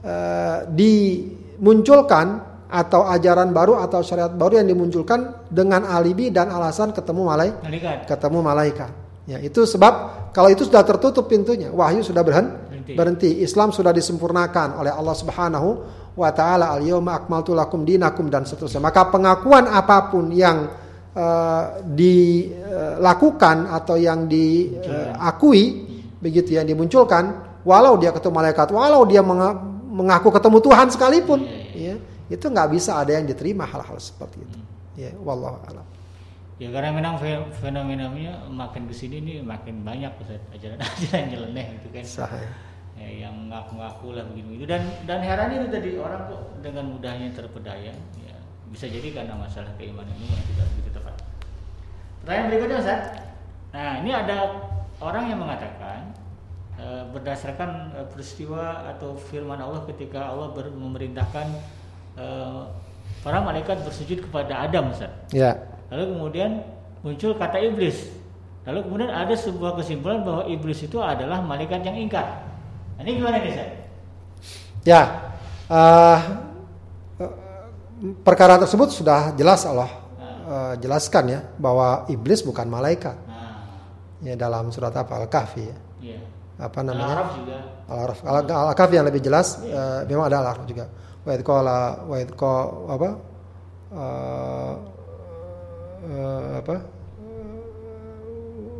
[0.06, 7.26] uh, dimunculkan atau ajaran baru atau syariat baru yang dimunculkan dengan alibi dan alasan ketemu.
[7.62, 8.06] Malaikat.
[8.06, 9.05] Ketemu malaikat.
[9.26, 12.94] Ya, itu sebab kalau itu sudah tertutup pintunya, wahyu sudah berhenti.
[12.94, 13.42] Berhenti.
[13.42, 15.68] Islam sudah disempurnakan oleh Allah Subhanahu
[16.14, 18.78] wa taala al-yauma akmaltu lakum dinakum dan seterusnya.
[18.78, 20.70] Maka pengakuan apa pun yang
[21.10, 25.62] uh, dilakukan atau yang diakui
[26.22, 29.58] begitu yang dimunculkan walau dia ketemu malaikat, walau dia menga-
[29.90, 31.42] mengaku ketemu Tuhan sekalipun,
[31.74, 31.98] ya,
[32.30, 34.58] itu nggak bisa ada yang diterima hal-hal seperti itu.
[34.94, 35.95] Ya, wallahu a'lam.
[36.56, 40.08] Ya karena memang fe- fenomenanya makin ke sini nih makin banyak
[40.56, 42.04] ajaran-ajaran nyeleneh gitu kan.
[42.04, 42.48] Sah, ya.
[42.96, 47.92] Ya, yang ngaku-ngaku lah begitu dan dan heran itu tadi orang kok dengan mudahnya terpedaya
[48.16, 48.36] ya
[48.72, 51.14] bisa jadi karena masalah keimanan ini yang tidak begitu tepat.
[52.24, 53.00] Pertanyaan berikutnya Ustaz.
[53.76, 54.36] Nah ini ada
[55.04, 56.16] orang yang mengatakan
[56.80, 61.52] eh, berdasarkan eh, peristiwa atau firman Allah ketika Allah ber- memerintahkan
[62.16, 62.62] eh,
[63.20, 65.12] para malaikat bersujud kepada Adam Ustaz.
[65.36, 65.52] Ya.
[65.88, 66.50] Lalu kemudian
[67.00, 68.10] muncul kata iblis.
[68.66, 72.42] Lalu kemudian ada sebuah kesimpulan bahwa iblis itu adalah malaikat yang ingkar.
[72.98, 73.70] Nah, ini gimana nih Ustaz?
[74.82, 75.02] Ya,
[75.68, 76.18] eh,
[78.22, 79.90] perkara tersebut sudah jelas Allah
[80.46, 83.14] eh, jelaskan ya bahwa iblis bukan malaikat.
[83.26, 83.34] Nah,
[84.16, 85.76] Ya dalam surat apa Al-Kahfi ya.
[86.00, 86.18] iya.
[86.56, 87.36] Apa Al-Araf namanya?
[87.36, 87.56] juga.
[87.86, 88.18] Al-Araf.
[88.24, 90.88] Al- Al-Kahfi yang lebih jelas eh, memang ada Al-Araf juga.
[91.22, 93.08] Wa idh qala wa idh qa- apa?
[96.06, 96.76] Eh, apa?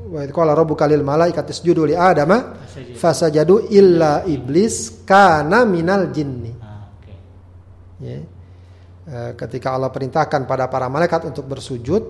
[0.06, 2.54] Wa qala rabbuka lil malaikati isjudu li adama
[2.94, 3.68] Fasajadu.
[3.74, 6.52] illa iblis kana minal jinni.
[6.62, 6.86] Ah.
[7.98, 8.18] Ya.
[9.06, 12.02] Eh, ketika Allah perintahkan pada para malaikat untuk bersujud,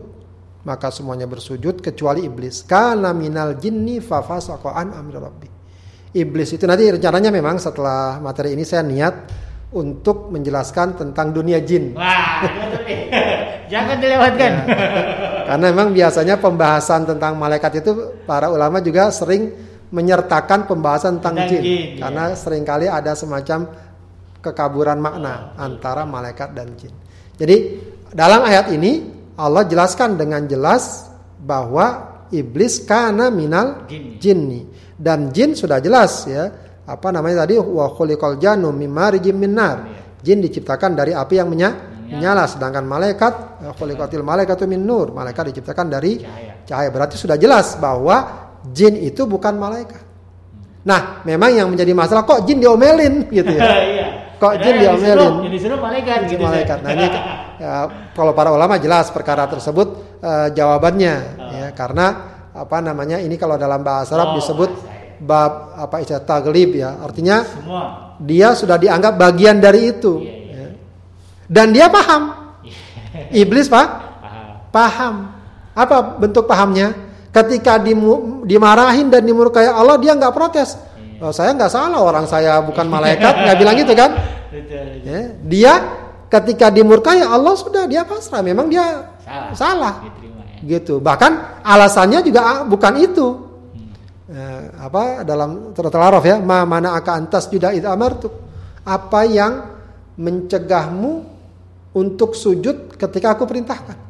[0.65, 2.65] maka semuanya bersujud kecuali iblis.
[2.65, 5.49] Kana minal jinni fafasaqa an amri rabbi.
[6.17, 9.15] Iblis itu nanti rencananya memang setelah materi ini saya niat
[9.75, 11.95] untuk menjelaskan tentang dunia jin.
[11.99, 12.47] Wah.
[13.73, 14.53] Jangan dilewatkan.
[15.47, 19.51] Karena memang biasanya pembahasan tentang malaikat itu para ulama juga sering
[19.91, 21.63] menyertakan pembahasan tentang Tentang jin.
[21.63, 22.01] jin, iya.
[22.03, 23.67] Karena sering kali ada semacam
[24.39, 26.95] kekaburan makna antara malaikat dan jin.
[27.35, 27.57] Jadi
[28.15, 29.03] dalam ayat ini
[29.35, 31.11] Allah jelaskan dengan jelas
[31.43, 34.19] bahwa iblis kana minal Jin.
[34.19, 34.61] jinni
[34.99, 36.51] dan jin sudah jelas ya
[36.87, 39.77] apa namanya tadi wa khuliqal jannu mim marijim min nar.
[40.23, 41.75] Jin diciptakan dari api yang menya-
[42.07, 43.33] menyala sedangkan malaikat
[43.63, 45.11] eh, khuliqatil malaikatu min nur.
[45.11, 46.53] Malaikat diciptakan dari Cahaya.
[46.63, 46.89] cahaya.
[46.91, 48.17] Berarti sudah jelas bahwa
[48.71, 50.03] jin itu bukan malaikat.
[50.87, 53.63] Nah, memang yang menjadi masalah kok jin diomelin gitu ya.
[53.87, 54.07] Iya.
[54.37, 55.33] Kok jin diomelin?
[55.49, 56.43] Yang disuruh malaikat Jin gitu.
[56.47, 56.79] malaikat.
[56.85, 57.07] Nah, ini
[57.63, 57.73] ya,
[58.15, 59.89] kalau para ulama jelas perkara tersebut
[60.23, 61.15] eh, jawabannya
[61.57, 62.07] ya karena
[62.57, 67.01] apa namanya ini kalau dalam bahasa Arab Oh, disebut bahasa bab apa istilah taglib ya.
[67.01, 67.83] Artinya Semua.
[68.19, 70.21] dia sudah dianggap bagian dari itu.
[70.21, 70.55] Iya, iya.
[70.55, 70.69] ya.
[71.47, 72.23] Dan dia paham.
[73.33, 73.87] Iblis pak
[74.21, 74.47] Paham.
[74.69, 75.15] paham.
[75.73, 76.93] Apa bentuk pahamnya?
[77.29, 80.77] Ketika dimu- dimarahin dan dimurkai Allah dia nggak protes.
[81.17, 84.11] Oh, saya nggak salah orang saya bukan malaikat nggak bilang gitu kan?
[85.01, 85.73] Ya, dia
[86.29, 88.41] ketika dimurkai Allah sudah dia pasrah.
[88.41, 89.53] Memang dia Salah.
[89.53, 89.95] salah.
[90.05, 90.77] Diterima ya.
[90.77, 90.95] Gitu.
[91.01, 91.33] Bahkan
[91.65, 93.27] alasannya juga ah, bukan itu.
[94.27, 98.29] Eh, apa dalam surat Al-Araf ya, ma mana aka antas juda id amartu.
[98.87, 99.53] Apa yang
[100.17, 101.13] mencegahmu
[101.97, 104.07] untuk sujud ketika aku perintahkan?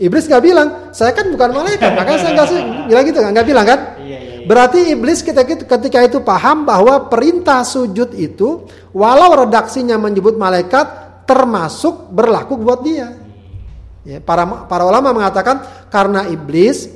[0.00, 2.48] Iblis nggak bilang, saya kan bukan malaikat, makanya saya nggak
[2.88, 3.80] bilang gitu, nggak bilang kan?
[4.00, 4.46] Iya, iya, iya.
[4.48, 11.02] Berarti iblis ketika itu, ketika itu paham bahwa perintah sujud itu, walau redaksinya menyebut malaikat,
[11.28, 13.14] termasuk berlaku buat dia.
[14.02, 16.90] Ya, para para ulama mengatakan karena iblis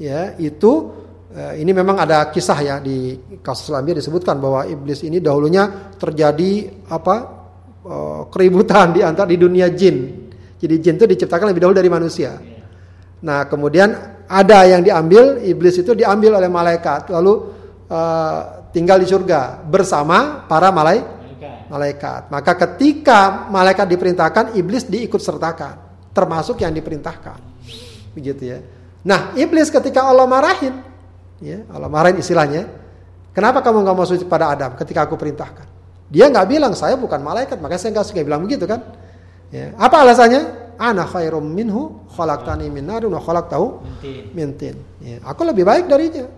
[0.00, 0.95] ya itu
[1.36, 3.12] ini memang ada kisah ya di
[3.44, 7.16] kasus Lambia disebutkan bahwa iblis ini dahulunya terjadi apa
[7.84, 10.24] eh, keributan di antara di dunia jin.
[10.56, 12.40] Jadi jin itu diciptakan lebih dahulu dari manusia.
[13.20, 13.92] Nah kemudian
[14.24, 17.52] ada yang diambil iblis itu diambil oleh malaikat lalu
[17.84, 18.40] eh,
[18.72, 21.68] tinggal di surga bersama para malaikat Malaikat.
[21.68, 22.20] malaikat.
[22.32, 23.20] Maka ketika
[23.52, 25.76] malaikat diperintahkan, iblis diikut sertakan,
[26.16, 27.36] termasuk yang diperintahkan.
[28.16, 28.58] Begitu ya.
[29.04, 30.80] Nah, iblis ketika Allah marahin,
[31.40, 32.68] ya, Allah marahin istilahnya,
[33.36, 35.66] kenapa kamu nggak mau sujud pada Adam ketika aku perintahkan?
[36.06, 38.80] Dia nggak bilang saya bukan malaikat, makanya saya nggak suka bilang begitu kan?
[39.50, 39.74] Ya.
[39.78, 40.66] Apa alasannya?
[40.76, 44.22] Ana khairum minhu khalaqtani min narin wa khalaqtahu Penting.
[44.36, 44.76] min tin.
[45.00, 46.28] Ya, aku lebih baik darinya.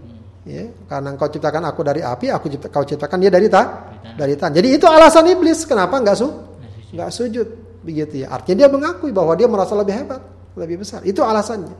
[0.48, 4.32] Ya, karena engkau ciptakan aku dari api, aku cipta, kau ciptakan dia dari ta, dari
[4.32, 4.54] tan.
[4.56, 6.24] Jadi itu alasan iblis kenapa nggak su,
[6.96, 7.48] nggak sujud,
[7.84, 8.32] begitu ya.
[8.32, 10.24] Artinya dia mengakui bahwa dia merasa lebih hebat,
[10.56, 11.04] lebih besar.
[11.04, 11.76] Itu alasannya.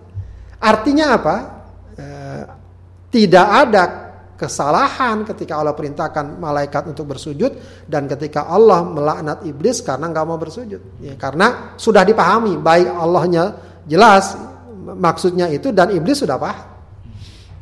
[0.61, 1.37] Artinya apa?
[3.09, 7.59] Tidak ada kesalahan ketika Allah perintahkan malaikat untuk bersujud
[7.91, 11.03] dan ketika Allah melaknat iblis karena nggak mau bersujud.
[11.03, 13.45] Ya, karena sudah dipahami baik Allahnya
[13.91, 14.39] jelas
[14.95, 16.79] maksudnya itu dan iblis sudah paham.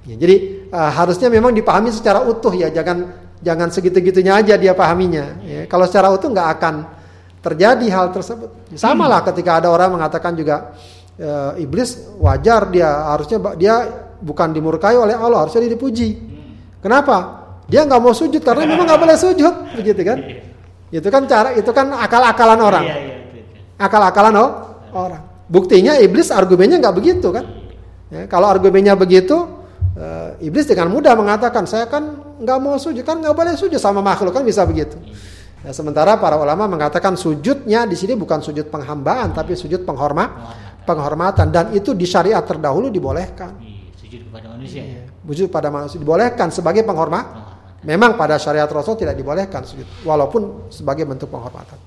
[0.06, 5.40] Ya, jadi uh, harusnya memang dipahami secara utuh ya, jangan jangan segitu-gitunya aja dia pahaminya.
[5.42, 6.74] Ya, kalau secara utuh nggak akan
[7.40, 8.52] terjadi hal tersebut.
[8.76, 10.76] Sama lah ketika ada orang mengatakan juga
[11.16, 13.74] uh, iblis wajar dia harusnya dia
[14.20, 16.16] bukan dimurkai oleh Allah, harusnya dia dipuji.
[16.80, 17.46] Kenapa?
[17.66, 20.18] Dia nggak mau sujud karena memang nggak boleh sujud, begitu kan?
[20.22, 21.00] Iya.
[21.02, 22.84] Itu kan cara, itu kan akal-akalan orang.
[22.86, 23.16] Iya, iya,
[23.74, 24.50] akal-akalan oh,
[24.94, 25.22] orang.
[25.50, 27.44] Buktinya iblis argumennya nggak begitu kan?
[28.06, 29.34] Ya, kalau argumennya begitu,
[29.98, 33.98] uh, iblis dengan mudah mengatakan saya kan nggak mau sujud, kan nggak boleh sujud sama
[33.98, 34.94] makhluk kan bisa begitu.
[35.66, 40.30] Ya, sementara para ulama mengatakan sujudnya di sini bukan sujud penghambaan, tapi sujud penghormat,
[40.86, 43.75] penghormatan dan itu di syariat terdahulu dibolehkan.
[44.16, 44.82] Sujud kepada manusia.
[44.82, 47.26] Ya sujud pada manusia dibolehkan sebagai penghormat.
[47.86, 51.78] Memang pada syariat Rasul tidak dibolehkan sujud walaupun sebagai bentuk penghormatan.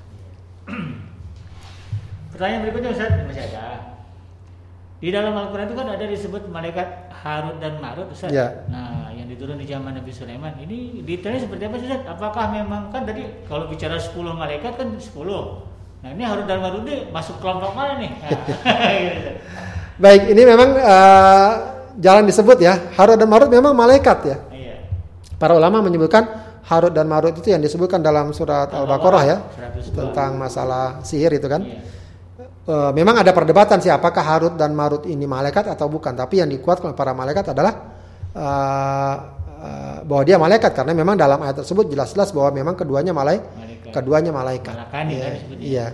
[2.31, 3.99] Pertanyaan berikutnya Ustaz masih ada.
[4.99, 8.31] Di dalam Al-Quran itu kan ada disebut malaikat Harut dan Marut Ustaz.
[8.31, 8.63] Ya.
[8.71, 12.01] Nah, yang diturun di zaman Nabi Sulaiman ini detailnya seperti apa Ustaz?
[12.07, 15.03] Apakah memang kan tadi kalau bicara 10 malaikat kan 10.
[15.99, 18.11] Nah, ini Harut dan Marut ini masuk kelompok mana nih?
[18.23, 18.31] Nah,
[19.19, 19.31] gitu.
[19.99, 22.95] Baik, ini memang uh, jalan disebut ya.
[22.95, 24.37] Harut dan Marut memang malaikat ya.
[24.49, 24.75] Iya.
[25.35, 26.25] Para ulama menyebutkan
[26.65, 29.37] Harut dan Marut itu yang disebutkan dalam surat Al-Baqarah ya
[29.93, 31.61] tentang masalah sihir itu kan.
[31.61, 31.79] Iya.
[32.69, 36.15] E, memang ada perdebatan sih apakah Harut dan Marut ini malaikat atau bukan.
[36.15, 37.73] Tapi yang dikuatkan para malaikat adalah
[38.37, 39.15] uh,
[39.59, 43.91] uh, bahwa dia malaikat karena memang dalam ayat tersebut jelas-jelas bahwa memang keduanya malai malaikat.
[43.91, 44.75] keduanya malaikat.
[44.77, 45.87] Malakani, ya, iya.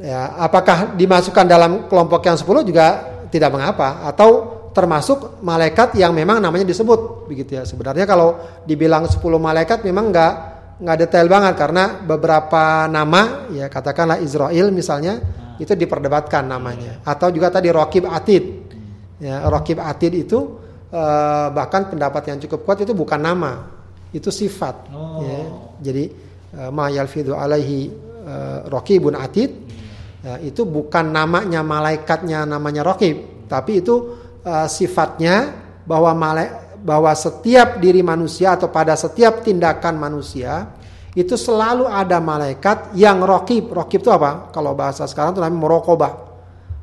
[0.00, 2.86] Ya, apakah dimasukkan dalam kelompok yang 10 juga
[3.32, 7.62] tidak mengapa atau termasuk malaikat yang memang namanya disebut begitu ya.
[7.66, 10.32] Sebenarnya kalau dibilang 10 malaikat memang nggak
[10.80, 15.60] nggak detail banget karena beberapa nama ya katakanlah Israel misalnya hmm.
[15.60, 18.44] itu diperdebatkan namanya atau juga tadi Rokib Atid
[19.20, 20.56] ya Rokib Atid itu
[20.88, 23.68] eh, bahkan pendapat yang cukup kuat itu bukan nama
[24.16, 25.20] itu sifat oh.
[25.20, 25.40] ya
[25.84, 26.04] jadi
[26.56, 27.92] eh, ma yalfidu alaihi
[28.24, 29.50] eh, Rokibun Atid
[30.24, 37.76] ya, itu bukan namanya malaikatnya namanya Rokib tapi itu uh, sifatnya bahwa malaikat bahwa setiap
[37.76, 40.72] diri manusia atau pada setiap tindakan manusia
[41.12, 43.68] itu selalu ada malaikat yang rokib.
[43.68, 44.48] Rokib itu apa?
[44.54, 46.12] Kalau bahasa sekarang itu namanya merokobah.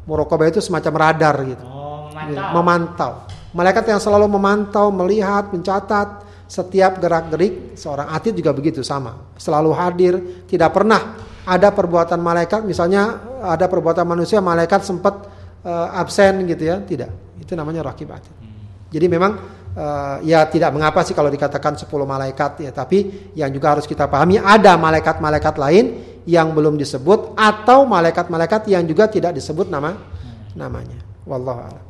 [0.06, 1.64] Merokobah itu semacam radar gitu.
[1.66, 2.52] Oh, memantau.
[2.54, 3.12] memantau.
[3.56, 9.34] Malaikat yang selalu memantau, melihat, mencatat setiap gerak-gerik seorang atlet juga begitu sama.
[9.40, 10.14] Selalu hadir,
[10.48, 15.16] tidak pernah ada perbuatan malaikat misalnya ada perbuatan manusia malaikat sempat
[15.64, 17.27] uh, absen gitu ya, tidak.
[17.48, 18.36] Itu namanya rakib atid.
[18.44, 18.92] Hmm.
[18.92, 19.32] Jadi memang
[19.72, 24.12] uh, ya tidak mengapa sih kalau dikatakan 10 malaikat ya, tapi yang juga harus kita
[24.12, 25.86] pahami ada malaikat-malaikat lain
[26.28, 30.60] yang belum disebut atau malaikat-malaikat yang juga tidak disebut nama hmm.
[30.60, 31.00] namanya.
[31.24, 31.88] Wallahu a'lam.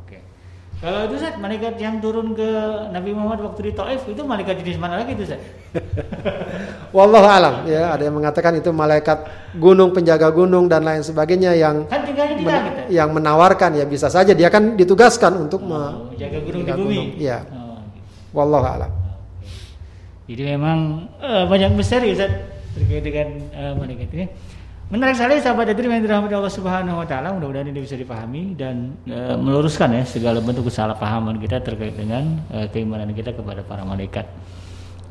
[0.78, 2.46] Kalau itu Zat, malaikat yang turun ke
[2.94, 5.42] Nabi Muhammad waktu di Taif itu malaikat jenis mana lagi itu Zat?
[6.96, 9.26] Wallahu alam ya, ada yang mengatakan itu malaikat
[9.58, 12.94] gunung penjaga gunung dan lain sebagainya yang kan men kita.
[12.94, 16.94] yang menawarkan ya bisa saja dia kan ditugaskan untuk oh, menjaga gunung di bumi.
[16.94, 17.08] Gunung.
[17.18, 17.42] Ya.
[17.50, 18.38] Oh, gitu.
[18.38, 18.92] Wallahu alam.
[20.30, 22.30] Jadi memang uh, banyak misteri Zat
[22.78, 24.26] terkait dengan uh, malaikat ini.
[24.88, 28.96] Menarik sekali sahabat hadirin yang dirahmati Allah Subhanahu wa taala, mudah-mudahan ini bisa dipahami dan
[29.04, 34.24] e, meluruskan ya segala bentuk kesalahpahaman kita terkait dengan e, keimanan kita kepada para malaikat.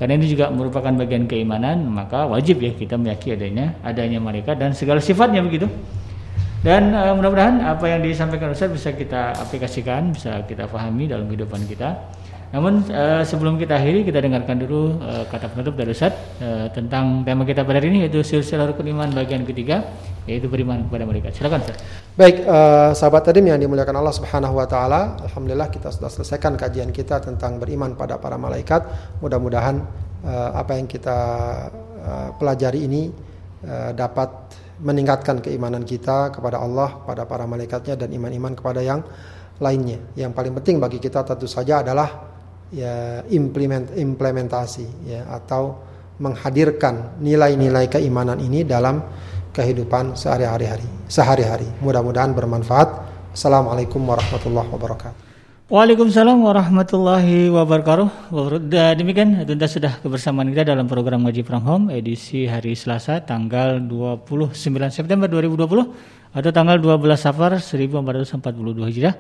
[0.02, 4.74] Karena ini juga merupakan bagian keimanan, maka wajib ya kita meyakini adanya adanya malaikat dan
[4.74, 5.70] segala sifatnya begitu.
[6.66, 11.70] Dan e, mudah-mudahan apa yang disampaikan Ustaz bisa kita aplikasikan, bisa kita pahami dalam kehidupan
[11.70, 11.94] kita.
[12.48, 17.28] Namun uh, sebelum kita akhiri kita dengarkan dulu uh, kata penutup dari Ustaz uh, tentang
[17.28, 19.84] tema kita pada hari ini yaitu silsilah rukun iman bagian ketiga
[20.24, 21.28] yaitu beriman kepada mereka.
[21.36, 21.84] Silakan Ustaz.
[22.16, 26.96] Baik, uh, sahabat tadi yang dimuliakan Allah Subhanahu wa taala, alhamdulillah kita sudah selesaikan kajian
[26.96, 28.80] kita tentang beriman pada para malaikat.
[29.20, 29.84] Mudah-mudahan
[30.24, 31.18] uh, apa yang kita
[32.00, 33.12] uh, pelajari ini
[33.68, 39.04] uh, dapat meningkatkan keimanan kita kepada Allah, pada para malaikatnya dan iman-iman kepada yang
[39.60, 40.00] lainnya.
[40.16, 42.37] Yang paling penting bagi kita tentu saja adalah
[42.74, 45.80] ya implement implementasi ya atau
[46.18, 49.06] menghadirkan nilai-nilai keimanan ini dalam
[49.54, 51.66] kehidupan sehari-hari sehari-hari.
[51.82, 52.90] Mudah-mudahan bermanfaat.
[53.38, 55.20] Assalamualaikum warahmatullahi wabarakatuh.
[55.68, 58.08] Waalaikumsalam warahmatullahi wabarakatuh.
[58.96, 64.56] Demikian tuntas sudah kebersamaan kita dalam program Ngaji From Home edisi hari Selasa tanggal 29
[64.90, 66.16] September 2020.
[66.38, 69.16] atau tanggal 12 Safar 1442 Hijriah.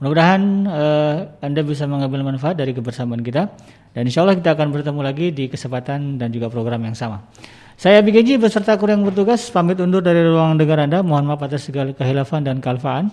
[0.00, 3.52] Mudah-mudahan uh, Anda bisa mengambil manfaat dari kebersamaan kita
[3.92, 7.28] dan insya Allah kita akan bertemu lagi di kesempatan dan juga program yang sama.
[7.76, 11.04] Saya BKJ beserta kru yang bertugas pamit undur dari ruang dengar Anda.
[11.04, 13.12] Mohon maaf atas segala kehilafan dan kalfaan.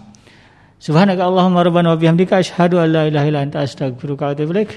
[0.80, 4.76] Subhanaka Allahumma rabbana wa bihamdika asyhadu an la ilaha illa anta astaghfiruka wa atubu ilaik.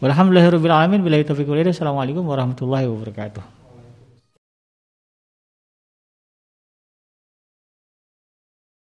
[0.00, 1.00] Walhamdulillahirabbil alamin.
[1.04, 1.76] Billahi taufiq wal hidayah.
[1.76, 3.59] Assalamualaikum warahmatullahi wabarakatuh.